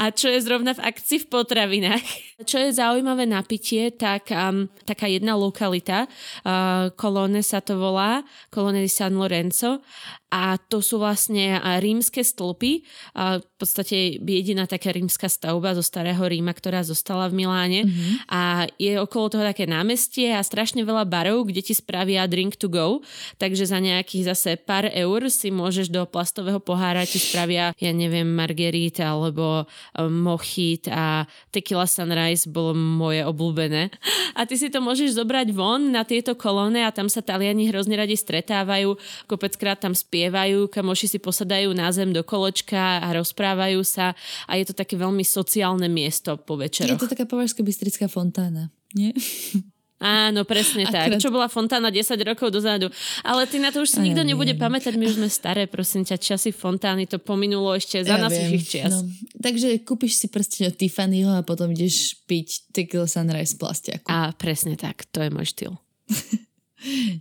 [0.00, 2.06] A čo je zrovna v akcii v potravinách.
[2.36, 6.04] Čo je zaujímavé napitie, tak um, taká jedna lokalita,
[6.44, 9.80] uh, sa to volá, Colone di San Lorenzo
[10.26, 12.82] a to sú vlastne rímske stĺpy,
[13.14, 17.88] a v podstate jediná taká rímska stavba zo starého Ríma, ktorá zostala v Miláne.
[17.88, 18.14] Mm-hmm.
[18.28, 22.66] a je okolo toho také námestie a strašne veľa barov, kde ti spravia drink to
[22.66, 23.00] go,
[23.38, 28.26] takže za nejakých zase pár eur si môžeš do plastového pohára ti spravia, ja neviem,
[28.26, 33.94] margerita alebo um, mochit a tequila sunrise bolo moje obľúbené.
[34.34, 37.94] A ty si to môžeš zobrať von na tieto kolóne a tam sa Taliani hrozne
[37.94, 38.98] radi stretávajú,
[39.30, 44.18] kopeckrát tam spievajú, kamoši si posadajú na zem do koločka a rozprávajú sa
[44.50, 46.98] a je to také veľmi sociálne miesto po večeroch.
[46.98, 49.14] Je to taká považská bystrická fontána, nie?
[49.96, 51.16] Áno, presne tak.
[51.16, 52.92] Čo bola fontána 10 rokov dozadu.
[53.24, 56.20] Ale ty na to už si nikto nebude pamätať, my už sme staré, prosím ťa,
[56.20, 58.92] časy fontány, to pominulo ešte za ja našich čias.
[58.92, 59.08] No.
[59.40, 64.04] Takže kúpiš si prsteň od Tiffanyho a potom ideš piť tequila sunrise plastiaku.
[64.12, 65.72] A presne tak, to je môj štýl.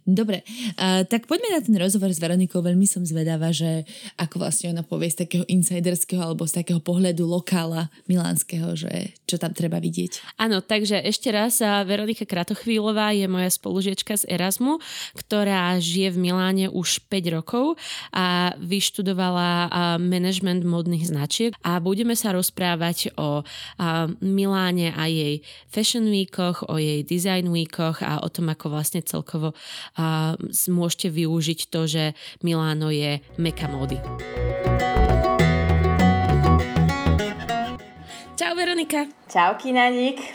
[0.04, 0.44] Dobre,
[0.76, 2.60] uh, tak poďme na ten rozhovor s Veronikou.
[2.60, 3.88] Veľmi som zvedavá, že
[4.20, 9.40] ako vlastne ona povie z takého insiderského alebo z takého pohľadu lokála milánskeho, že čo
[9.40, 10.36] tam treba vidieť.
[10.36, 14.84] Áno, takže ešte raz, Veronika Kratochvílová je moja spolužiečka z Erasmu,
[15.16, 17.80] ktorá žije v Miláne už 5 rokov
[18.12, 23.42] a vyštudovala management modných značiek a budeme sa rozprávať o
[24.20, 29.45] Miláne a jej fashion weekoch, o jej design weekoch a o tom, ako vlastne celkovo
[30.00, 30.40] a
[30.72, 32.04] môžete využiť to, že
[32.42, 34.00] Miláno je meka módy.
[38.36, 39.08] Čau Veronika.
[39.32, 40.20] Čau Kinaník.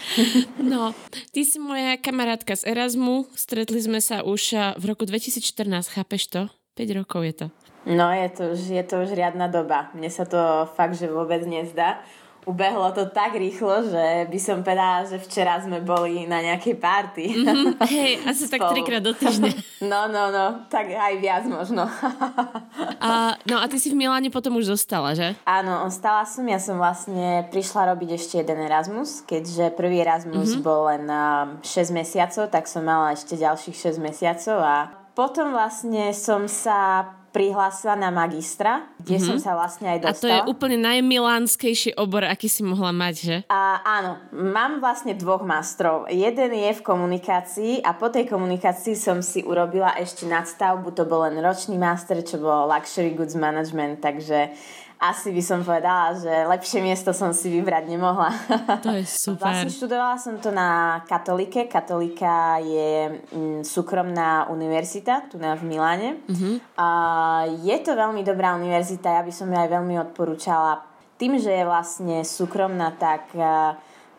[0.70, 0.94] No,
[1.34, 3.26] ty si moja kamarátka z Erasmu.
[3.34, 6.42] Stretli sme sa už v roku 2014, chápeš to?
[6.78, 7.46] 5 rokov je to.
[7.88, 9.88] No, je to, už, je to už riadna doba.
[9.96, 12.04] Mne sa to fakt, že vôbec nezdá
[12.48, 17.24] ubehlo to tak rýchlo, že by som povedala, že včera sme boli na nejakej party.
[17.36, 19.52] Mm-hmm, hej, asi tak trikrát do týždňa.
[19.80, 21.88] No, no, no, tak aj viac možno.
[23.00, 25.32] a, no a ty si v Miláne potom už zostala, že?
[25.48, 26.44] Áno, ostala som.
[26.44, 30.64] Ja som vlastne prišla robiť ešte jeden Erasmus, keďže prvý Erasmus mm-hmm.
[30.68, 31.08] bol len
[31.64, 34.76] 6 mesiacov, tak som mala ešte ďalších 6 mesiacov a
[35.16, 39.28] potom vlastne som sa prihlásila na magistra, kde mm-hmm.
[39.30, 40.18] som sa vlastne aj dostala.
[40.18, 43.36] A to je úplne najmilánskejší obor, aký si mohla mať, že?
[43.46, 46.10] A, áno, mám vlastne dvoch mastrov.
[46.10, 51.22] Jeden je v komunikácii a po tej komunikácii som si urobila ešte nadstavbu, to bol
[51.22, 54.50] len ročný master, čo bol Luxury Goods Management, takže
[55.00, 58.28] asi by som povedala, že lepšie miesto som si vybrať nemohla.
[58.84, 59.48] To je super.
[59.48, 61.64] Vlastne študovala som to na Katolike.
[61.72, 66.20] Katolika je mm, súkromná univerzita tu na v Miláne.
[66.28, 66.60] Uh-huh.
[66.76, 66.88] A
[67.64, 70.84] je to veľmi dobrá univerzita, ja by som ju aj veľmi odporúčala.
[71.16, 73.32] Tým, že je vlastne súkromná, tak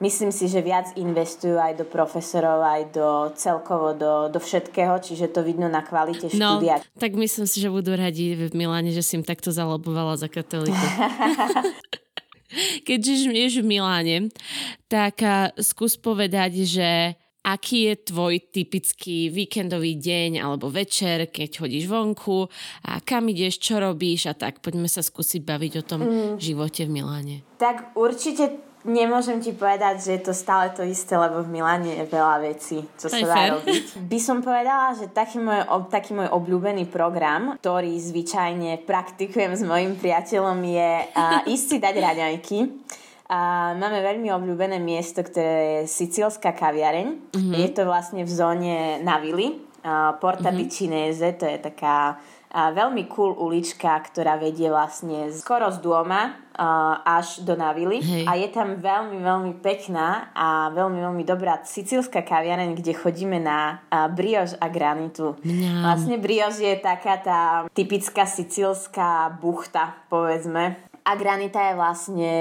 [0.01, 5.29] myslím si, že viac investujú aj do profesorov, aj do celkovo do, do všetkého, čiže
[5.29, 6.81] to vidno na kvalite no, štúdia.
[6.97, 10.75] tak myslím si, že budú radi v Miláne, že si im takto zalobovala za katolíku.
[12.87, 14.17] Keď žiješ v Miláne,
[14.91, 15.23] tak
[15.55, 22.45] skús povedať, že aký je tvoj typický víkendový deň alebo večer, keď chodíš vonku
[22.85, 24.61] a kam ideš, čo robíš a tak.
[24.61, 26.33] Poďme sa skúsiť baviť o tom mm.
[26.37, 27.37] živote v Miláne.
[27.57, 32.05] Tak určite Nemôžem ti povedať, že je to stále to isté, lebo v Miláne je
[32.09, 33.97] veľa vecí, čo sa dá robiť.
[34.11, 35.61] By som povedala, že taký môj,
[35.93, 41.95] taký môj obľúbený program, ktorý zvyčajne praktikujem s mojim priateľom, je uh, ísť si dať
[42.01, 42.57] raňajky.
[43.31, 47.31] A máme veľmi obľúbené miesto, ktoré je Sicílska kaviareň.
[47.31, 47.53] Mm-hmm.
[47.53, 49.61] Je to vlastne v zóne Navily.
[49.85, 50.57] Uh, Porta mm-hmm.
[50.57, 52.17] Bicinese, to je taká
[52.51, 58.03] veľmi cool ulička, ktorá vedie vlastne skoro z doma uh, až do Navily.
[58.03, 58.23] Hej.
[58.27, 63.79] A je tam veľmi, veľmi pekná a veľmi, veľmi dobrá sicílska kaviareň, kde chodíme na
[64.11, 65.39] briož a granitu.
[65.47, 65.87] Mňam.
[65.87, 70.75] Vlastne briož je taká tá typická sicílska buchta, povedzme.
[71.07, 72.31] A granita je vlastne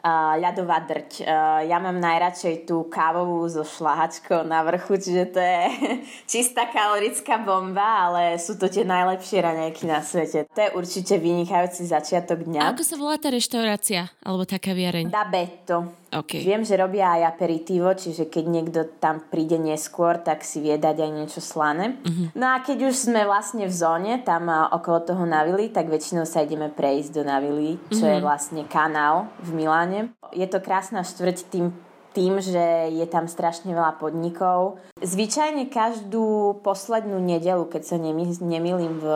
[0.00, 1.10] uh, ľadová drť.
[1.22, 1.26] Uh,
[1.68, 5.62] ja mám najradšej tú kávovú so šlahačkou na vrchu, čiže to je
[6.32, 10.48] čistá kalorická bomba, ale sú to tie najlepšie raňajky na svete.
[10.50, 12.60] To je určite vynikajúci začiatok dňa.
[12.64, 14.08] A ako sa volá tá reštaurácia?
[14.24, 15.12] Alebo tá kaviareň?
[15.12, 15.99] Da Betto.
[16.10, 16.42] Okay.
[16.42, 21.06] Viem, že robia aj aperitivo, čiže keď niekto tam príde neskôr, tak si vie dať
[21.06, 22.02] aj niečo slané.
[22.02, 22.34] Uh-huh.
[22.34, 26.42] No a keď už sme vlastne v zóne, tam okolo toho Navily, tak väčšinou sa
[26.42, 28.18] ideme prejsť do Navily, čo uh-huh.
[28.18, 30.00] je vlastne kanál v Miláne.
[30.34, 31.70] Je to krásna štvrť tým
[32.10, 34.82] tým, že je tam strašne veľa podnikov.
[35.00, 37.96] Zvyčajne každú poslednú nedelu, keď sa
[38.42, 39.06] nemýlim v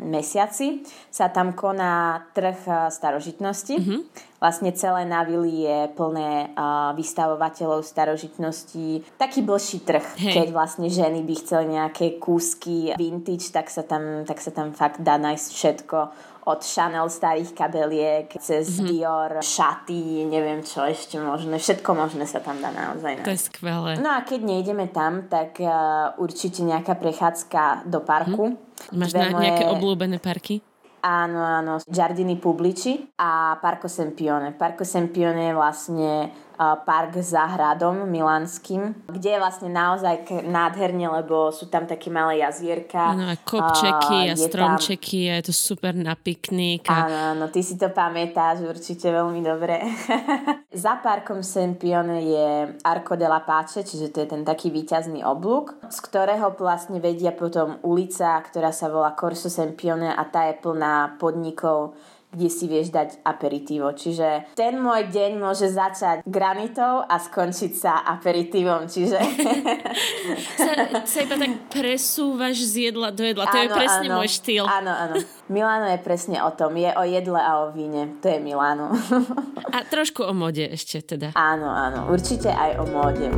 [0.00, 3.74] mesiaci, sa tam koná trh eh, starožitnosti.
[3.74, 4.00] Mm-hmm.
[4.38, 9.02] Vlastne celé Navily je plné uh, vystavovateľov starožitností.
[9.18, 10.30] Taký blší trh, Hej.
[10.30, 15.02] keď vlastne ženy by chceli nejaké kúsky vintage, tak sa tam, tak sa tam fakt
[15.02, 15.98] dá nájsť všetko
[16.48, 18.88] od Chanel starých kabeliek cez mm-hmm.
[18.88, 21.60] Dior, šaty, neviem čo ešte možné.
[21.60, 23.20] Všetko možné sa tam dá naozaj.
[23.20, 24.00] To je skvelé.
[24.00, 28.56] No a keď nejdeme tam, tak uh, určite nejaká prechádzka do parku.
[28.56, 28.96] Mm.
[28.96, 29.44] Máš na, moje...
[29.44, 30.64] nejaké obľúbené parky?
[30.98, 34.50] Áno, áno, Giardini Publici a Parco Sempione.
[34.50, 36.10] Parco Sempione je vlastne
[36.58, 43.14] park za hradom milánskym, kde je vlastne naozaj nádherne, lebo sú tam také malé jazierka.
[43.14, 45.30] Áno, a kopčeky a, a stromčeky tam...
[45.30, 46.90] a je to super na piknik.
[46.90, 47.06] A...
[47.06, 49.78] Áno, áno, ty si to pamätáš určite veľmi dobre.
[50.74, 52.46] za parkom Sempione je
[52.82, 57.78] Arco della Pace, čiže to je ten taký výťazný oblúk, z ktorého vlastne vedia potom
[57.86, 61.94] ulica, ktorá sa volá Corso Sempione a tá je plná podnikov
[62.28, 63.88] kde si vieš dať aperitívo.
[63.96, 68.84] Čiže ten môj deň môže začať granitou a skončiť sa aperitívom.
[68.84, 69.18] Čiže...
[70.60, 70.72] sa,
[71.08, 73.48] sa iba tak presúvaš z jedla do jedla.
[73.48, 74.64] To áno, je presne áno, môj štýl.
[74.68, 75.14] Áno, áno.
[75.48, 76.76] Milano je presne o tom.
[76.76, 78.20] Je o jedle a o víne.
[78.20, 78.92] To je Milano.
[79.74, 81.32] a trošku o mode ešte teda.
[81.32, 82.12] Áno, áno.
[82.12, 83.28] Určite aj o móde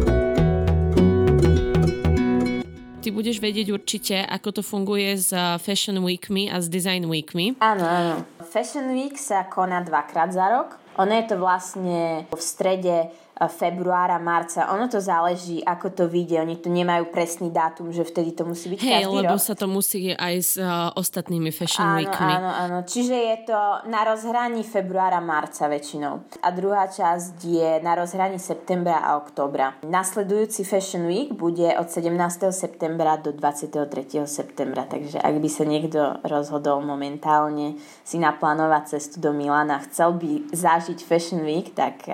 [3.00, 7.56] ty budeš vedieť určite, ako to funguje s uh, Fashion Weekmi a s Design Weekmi.
[7.58, 8.14] Áno, áno.
[8.50, 10.74] Fashion Week sa koná dvakrát za rok.
[10.98, 13.14] Ono je to vlastne v strede
[13.48, 14.68] februára, marca.
[14.76, 16.44] Ono to záleží, ako to vyjde.
[16.44, 19.40] Oni tu nemajú presný dátum, že vtedy to musí byť hey, každý lebo rok.
[19.40, 22.32] sa to musí aj s uh, ostatnými fashion áno, weekmi.
[22.36, 22.78] Áno, áno.
[22.84, 26.20] Čiže je to na rozhraní februára, marca väčšinou.
[26.44, 29.78] A druhá časť je na rozhraní septembra a oktobra.
[29.86, 32.12] Nasledujúci Fashion Week bude od 17.
[32.52, 33.88] septembra do 23.
[34.28, 34.84] septembra.
[34.84, 40.98] Takže ak by sa niekto rozhodol momentálne si naplánovať cestu do Milana, chcel by zažiť
[41.00, 42.04] Fashion Week, tak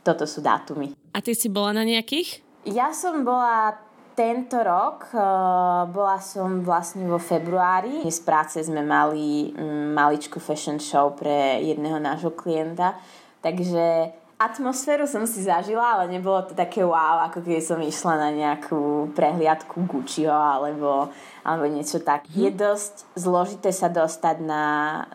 [0.00, 0.96] toto sú dátumy.
[1.12, 2.40] A ty si bola na nejakých?
[2.68, 3.76] Ja som bola
[4.20, 8.04] tento rok, uh, bola som vlastne vo februári.
[8.04, 13.00] Z práce sme mali um, maličku fashion show pre jedného nášho klienta,
[13.40, 18.30] takže atmosféru som si zažila, ale nebolo to také wow, ako keď som išla na
[18.32, 21.12] nejakú prehliadku Gucciho alebo,
[21.44, 22.28] alebo niečo tak.
[22.32, 22.36] Mm.
[22.36, 24.64] Je dosť zložité sa dostať na,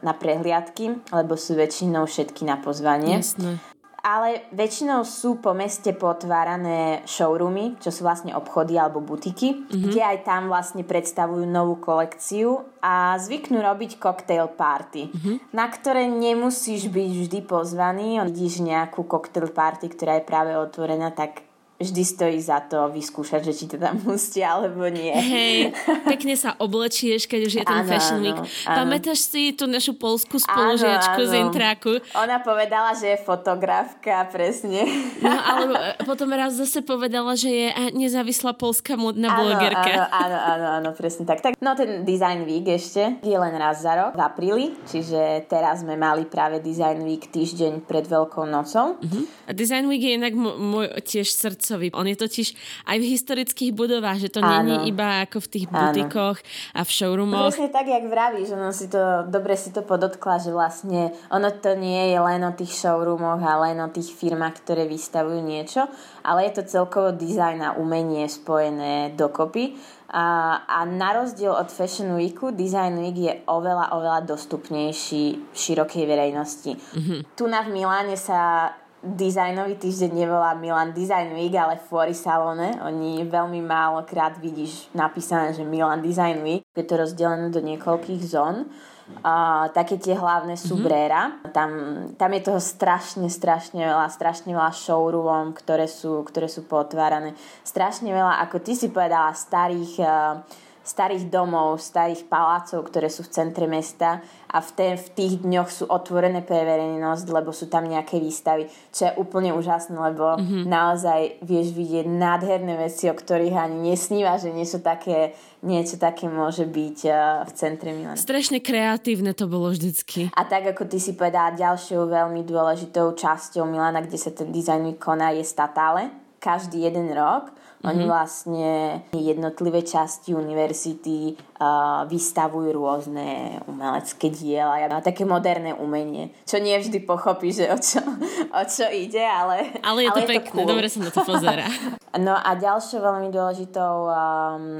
[0.05, 3.21] na prehliadky, lebo sú väčšinou všetky na pozvanie.
[3.21, 3.74] Jasné
[4.05, 9.81] ale väčšinou sú po meste potvárané showroomy, čo sú vlastne obchody alebo butiky, mm-hmm.
[9.81, 15.35] kde aj tam vlastne predstavujú novú kolekciu a zvyknú robiť cocktail party, mm-hmm.
[15.57, 18.21] na ktoré nemusíš byť vždy pozvaný.
[18.29, 21.44] Vidíš nejakú cocktail party, ktorá je práve otvorená, tak
[21.75, 25.11] vždy stojí za to vyskúšať, že či tam pustia alebo nie.
[25.11, 25.75] Hej,
[26.07, 28.39] pekne sa oblečieš, keď už je ten ano, Fashion Week.
[28.39, 28.75] Ano.
[28.83, 31.99] Pamätáš si tú našu polskú spolužiačku z Intraku?
[32.15, 34.87] Ona povedala, že je fotografka, presne.
[35.19, 40.07] No, ale potom raz zase povedala, že je nezávislá polská modná ano, blogerka.
[40.07, 41.43] Áno, áno, áno, áno, presne tak.
[41.43, 41.59] tak.
[41.59, 45.99] No ten Design Week ešte je len raz za rok, v apríli, čiže teraz sme
[45.99, 48.95] mali práve Design Week týždeň pred Veľkou nocou.
[48.95, 49.23] Uh-huh.
[49.49, 51.97] A Design Week je inak môj tiež srdce srdcovi.
[51.97, 52.47] On je totiž
[52.85, 56.37] aj v historických budovách, že to není iba ako v tých butikoch
[56.77, 57.49] a v showroomoch.
[57.49, 61.73] Presne tak, jak vravíš, ono si to, dobre si to podotkla, že vlastne ono to
[61.73, 65.89] nie je len o tých showroomoch a len o tých firmách, ktoré vystavujú niečo,
[66.21, 69.73] ale je to celkovo dizajn a umenie spojené dokopy.
[70.15, 76.03] A, a na rozdiel od Fashion Weeku, Design Week je oveľa, oveľa dostupnejší v širokej
[76.05, 76.71] verejnosti.
[76.77, 77.19] Mm-hmm.
[77.35, 78.69] Tu na v Miláne sa
[79.05, 82.81] dizajnový týždeň nevolá Milan Design Week, ale Fuori Salone.
[82.81, 86.65] Oni veľmi málo krát vidíš napísané, že Milan Design Week.
[86.73, 88.65] Je to rozdelené do niekoľkých zón.
[89.05, 90.87] Uh, také tie hlavné sú mm-hmm.
[90.89, 91.23] Brera.
[91.53, 91.69] Tam,
[92.17, 97.37] tam je toho strašne, strašne veľa, strašne veľa showroom, ktoré sú, ktoré sú potvárané.
[97.61, 100.41] Strašne veľa, ako ty si povedala, starých uh,
[100.85, 105.69] starých domov, starých palácov, ktoré sú v centre mesta a v, ten, v tých dňoch
[105.73, 110.63] sú otvorené pre verejnosť, lebo sú tam nejaké výstavy, čo je úplne úžasné, lebo mm-hmm.
[110.69, 115.33] naozaj vieš vidieť nádherné veci, o ktorých ani nesníva, že niečo také,
[115.65, 118.15] niečo také môže byť uh, v centre Milana.
[118.15, 120.29] Strašne kreatívne to bolo vždycky.
[120.37, 125.01] A tak ako ty si povedala, ďalšou veľmi dôležitou časťou Milana, kde sa ten dizajn
[125.01, 126.13] koná, je statále.
[126.37, 127.49] Každý jeden rok
[127.85, 127.93] Mm-hmm.
[127.93, 128.71] Oni vlastne
[129.13, 137.05] jednotlivé časti univerzity uh, vystavujú rôzne umelecké diela a také moderné umenie, čo nie vždy
[137.05, 138.01] pochopí, že o čo,
[138.49, 140.71] o čo ide, ale Ale je ale to je pekné, to cool.
[140.73, 141.65] dobre sa na to pozera.
[142.25, 144.15] no a ďalšou veľmi dôležitou um,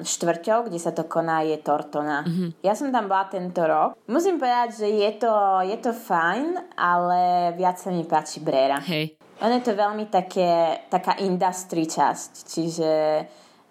[0.02, 2.26] štvrťou, kde sa to koná, je Tortona.
[2.26, 2.50] Mm-hmm.
[2.66, 3.94] Ja som tam bola tento rok.
[4.10, 8.82] Musím povedať, že je to, je to fajn, ale viac sa mi páči Brera.
[8.82, 9.14] Hej.
[9.44, 12.92] Ono je to veľmi také, taká industry časť, čiže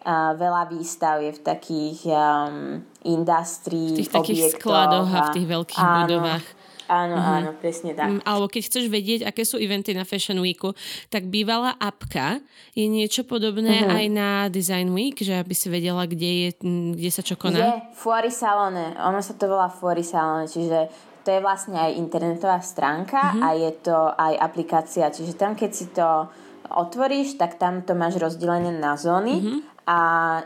[0.05, 5.35] uh, veľa výstav je v takých um, industry V tých takých skladoch a, a v
[5.40, 6.46] tých veľkých áno, budovách.
[6.85, 7.37] Áno, mm-hmm.
[7.40, 8.09] áno, presne tak.
[8.12, 10.77] Mm, alebo keď chceš vedieť, aké sú eventy na Fashion Weeku,
[11.09, 12.44] tak bývalá apka
[12.77, 13.96] je niečo podobné mm-hmm.
[13.96, 16.48] aj na Design Week, že aby si vedela, kde, je,
[16.92, 17.57] kde sa čo koná?
[17.57, 18.92] Je, Fuori Salone.
[19.00, 20.92] Ono sa to volá Fuori Salone, čiže
[21.24, 23.42] to je vlastne aj internetová stránka mm-hmm.
[23.42, 25.08] a je to aj aplikácia.
[25.08, 26.28] Čiže tam, keď si to
[26.68, 29.58] otvoríš, tak tam to máš rozdelené na zóny mm-hmm.
[29.88, 29.98] a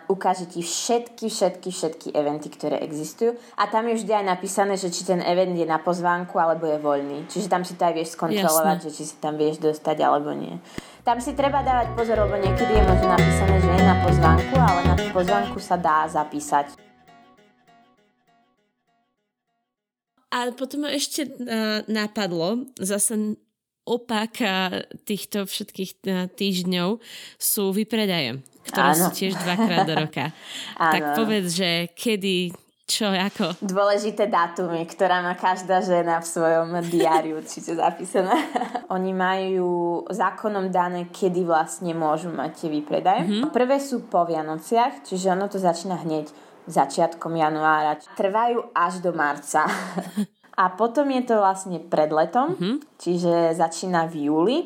[0.06, 3.34] ukáže ti všetky, všetky, všetky eventy, ktoré existujú.
[3.58, 6.78] A tam je vždy aj napísané, že či ten event je na pozvánku alebo je
[6.78, 7.26] voľný.
[7.26, 8.86] Čiže tam si to aj vieš skontrolovať, Jasne.
[8.86, 10.54] že či si tam vieš dostať alebo nie.
[11.02, 14.80] Tam si treba dávať pozor, lebo niekedy je možno napísané, že je na pozvánku, ale
[14.86, 16.87] na pozvánku sa dá zapísať.
[20.28, 23.38] A potom ma ešte uh, napadlo, zase
[23.88, 24.44] opak
[25.08, 26.04] týchto všetkých
[26.36, 27.00] týždňov
[27.40, 29.00] sú vypredaje, ktoré Áno.
[29.00, 30.28] sú tiež dvakrát do roka.
[30.76, 32.52] Tak povedz, že kedy,
[32.84, 33.56] čo, ako?
[33.64, 38.32] Dôležité dátumy, ktorá má každá žena v svojom diáriu určite zapísané.
[38.94, 43.24] Oni majú zákonom dané, kedy vlastne môžu mať tie výpredaje.
[43.24, 43.52] Mm-hmm.
[43.52, 46.32] Prvé sú po Vianociach, čiže ono to začína hneď
[46.68, 47.98] začiatkom januára.
[48.14, 49.66] Trvajú až do marca.
[50.58, 52.76] A potom je to vlastne pred letom, mm-hmm.
[52.98, 54.56] čiže začína v júli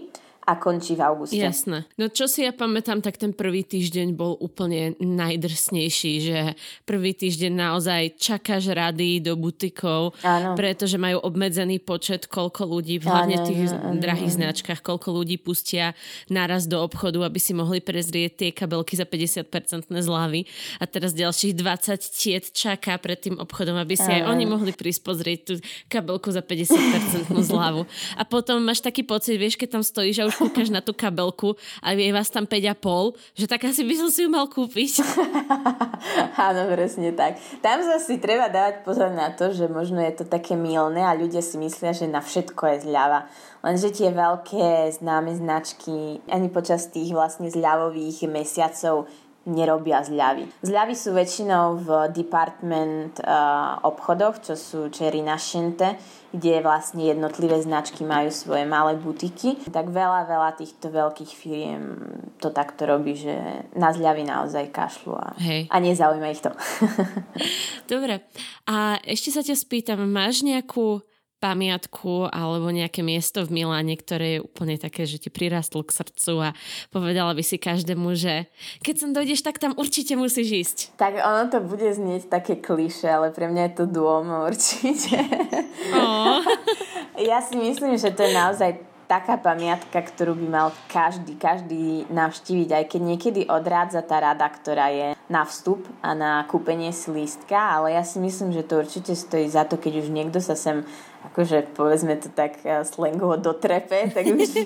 [0.43, 1.39] a končí v auguste.
[1.39, 1.87] Jasné.
[1.95, 6.39] No čo si ja pamätám, tak ten prvý týždeň bol úplne najdrsnejší, že
[6.83, 10.59] prvý týždeň naozaj čakáš rady do butikov, Áno.
[10.59, 14.39] pretože majú obmedzený počet, koľko ľudí, hlavne v tých áno, drahých áno.
[14.43, 15.95] značkách, koľko ľudí pustia
[16.27, 20.51] naraz do obchodu, aby si mohli prezrieť tie kabelky za 50% zľavy
[20.83, 24.15] a teraz ďalších 20 tiet čaká pred tým obchodom, aby si áno.
[24.19, 25.55] aj oni mohli prísť pozrieť tú
[25.87, 27.87] kabelku za 50% zľavu.
[28.19, 31.55] A potom máš taký pocit, vieš, keď tam stojíš a už kúkaš na tú kabelku
[31.83, 35.05] a je vás tam 5,5, že tak asi by som si ju mal kúpiť.
[36.49, 37.39] Áno, presne tak.
[37.65, 41.41] Tam zase treba dávať pozor na to, že možno je to také milné a ľudia
[41.41, 43.29] si myslia, že na všetko je zľava.
[43.63, 49.07] Lenže tie veľké známe značky ani počas tých vlastne zľavových mesiacov
[49.47, 50.47] nerobia zľavy.
[50.63, 55.99] Zľavy sú väčšinou v department uh, obchodoch, čo sú Cherry Nascente,
[56.31, 59.59] kde vlastne jednotlivé značky majú svoje malé butiky.
[59.69, 61.83] Tak veľa, veľa týchto veľkých firiem
[62.39, 63.35] to takto robí, že
[63.75, 65.69] na zľavy naozaj kašľú a, Hej.
[65.69, 66.51] a nezaujíma ich to.
[67.93, 68.25] Dobre.
[68.67, 71.03] A ešte sa ťa spýtam, máš nejakú
[71.43, 76.33] pamiatku alebo nejaké miesto v Miláne, ktoré je úplne také, že ti prirastlo k srdcu
[76.39, 76.49] a
[76.95, 78.47] povedala by si každému, že
[78.87, 80.79] keď sem dojdeš, tak tam určite musíš ísť.
[80.95, 85.19] Tak ono to bude znieť také kliše, ale pre mňa je to dôm určite.
[85.91, 86.39] Oh.
[87.19, 88.71] ja si myslím, že to je naozaj
[89.13, 94.89] taká pamiatka, ktorú by mal každý, každý navštíviť, aj keď niekedy odrádza tá rada, ktorá
[94.89, 99.13] je na vstup a na kúpenie si lístka, ale ja si myslím, že to určite
[99.13, 100.89] stojí za to, keď už niekto sa sem
[101.31, 104.65] akože povedzme to tak slangovo dotrepe, tak už by,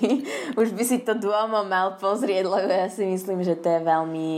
[0.57, 4.29] už by si to Duomo mal pozrieť, lebo ja si myslím, že to je veľmi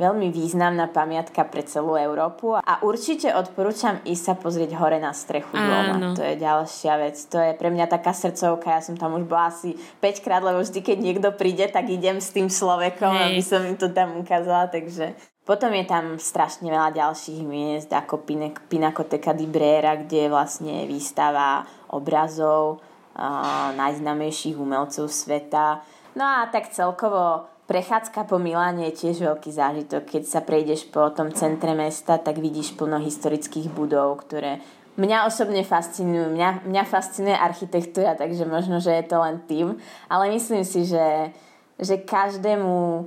[0.00, 5.52] veľmi významná pamiatka pre celú Európu a určite odporúčam ísť sa pozrieť hore na strechu
[5.52, 6.16] doma.
[6.16, 7.16] To je ďalšia vec.
[7.28, 8.72] To je pre mňa taká srdcovka.
[8.72, 12.24] Ja som tam už bola asi 5 krát, lebo vždy, keď niekto príde, tak idem
[12.24, 13.24] s tým človekom, Hej.
[13.28, 14.72] aby som im to tam ukázala.
[14.72, 15.12] Takže
[15.44, 18.24] potom je tam strašne veľa ďalších miest, ako
[18.70, 25.84] Pinacoteca di Brera, kde je vlastne výstava obrazov uh, najznamejších umelcov sveta.
[26.16, 30.02] No a tak celkovo Prechádzka po Miláne je tiež veľký zážitok.
[30.02, 34.58] Keď sa prejdeš po tom centre mesta, tak vidíš plno historických budov, ktoré
[34.98, 36.34] mňa osobne fascinujú.
[36.34, 39.78] Mňa, mňa fascinuje architektúra, takže možno, že je to len tým.
[40.10, 41.30] Ale myslím si, že,
[41.78, 43.06] že každému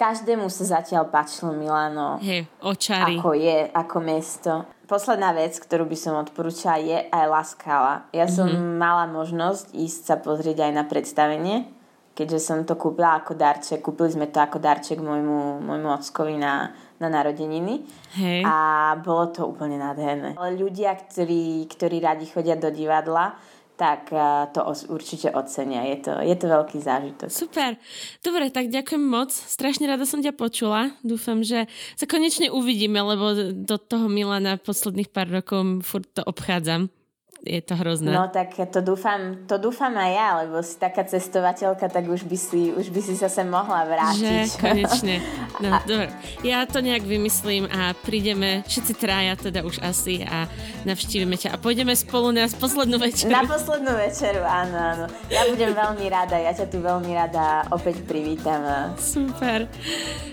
[0.00, 2.16] každému sa zatiaľ páčilo Milano.
[2.64, 3.20] Očari.
[3.20, 4.64] Ako je, ako mesto.
[4.88, 7.94] Posledná vec, ktorú by som odporúčala, je aj La Scala.
[8.16, 8.32] Ja mm-hmm.
[8.32, 8.80] som mhm.
[8.80, 11.79] mala možnosť ísť sa pozrieť aj na predstavenie
[12.20, 16.68] keďže som to kúpila ako darček, kúpili sme to ako darček môjmu, môjmu ockovi na,
[17.00, 17.80] na narodeniny.
[18.20, 18.44] Hej.
[18.44, 20.36] A bolo to úplne nádherné.
[20.36, 23.40] Ale ľudia, ktorí, ktorí radi chodia do divadla,
[23.80, 24.12] tak
[24.52, 24.60] to
[24.92, 25.88] určite ocenia.
[25.88, 27.32] Je to, je to veľký zážitok.
[27.32, 27.80] Super.
[28.20, 29.32] Dobre, tak ďakujem moc.
[29.32, 30.92] Strašne rada som ťa počula.
[31.00, 31.64] Dúfam, že
[31.96, 36.92] sa konečne uvidíme, lebo do toho Milana posledných pár rokov furt to obchádzam
[37.40, 38.12] je to hrozné.
[38.12, 42.36] No tak to dúfam, to dúfam aj ja, lebo si taká cestovateľka, tak už by
[42.36, 44.56] si, už by si sa sem mohla vrátiť.
[44.56, 45.16] Že, konečne.
[45.60, 45.84] No, a...
[45.84, 46.08] dobre.
[46.40, 50.48] Ja to nejak vymyslím a prídeme všetci traja teda už asi a
[50.88, 53.28] navštívime ťa a pôjdeme spolu na poslednú večeru.
[53.28, 55.04] Na poslednú večeru, áno, áno.
[55.28, 58.64] Ja budem veľmi rada, ja ťa tu veľmi rada opäť privítam.
[58.96, 59.68] Super.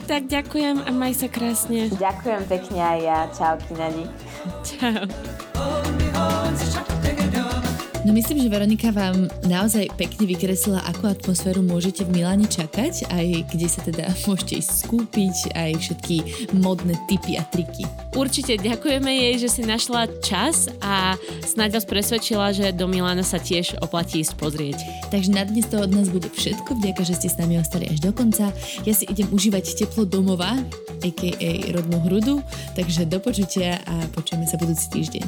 [0.07, 1.91] Tak ďakujem a maj sa krásne.
[1.91, 3.19] Ďakujem pekne aj ja.
[3.35, 4.03] Čau, Kinadi.
[4.63, 5.83] Čau.
[8.07, 13.51] No myslím, že Veronika vám naozaj pekne vykreslila, akú atmosféru môžete v Miláne čakať, aj
[13.51, 16.15] kde sa teda môžete ísť skúpiť, aj všetky
[16.55, 17.83] modné typy a triky.
[18.15, 23.43] Určite ďakujeme jej, že si našla čas a snáď vás presvedčila, že do Milána sa
[23.43, 24.79] tiež oplatí ísť pozrieť.
[25.11, 27.99] Takže na dnes to od nás bude všetko, vďaka, že ste s nami ostali až
[27.99, 28.55] do konca.
[28.87, 30.55] Ja si idem užívať teplo domova,
[31.03, 31.75] a.k.a.
[31.75, 32.39] rodnú hrudu,
[32.71, 35.27] takže do počutia a počujeme sa budúci týždeň.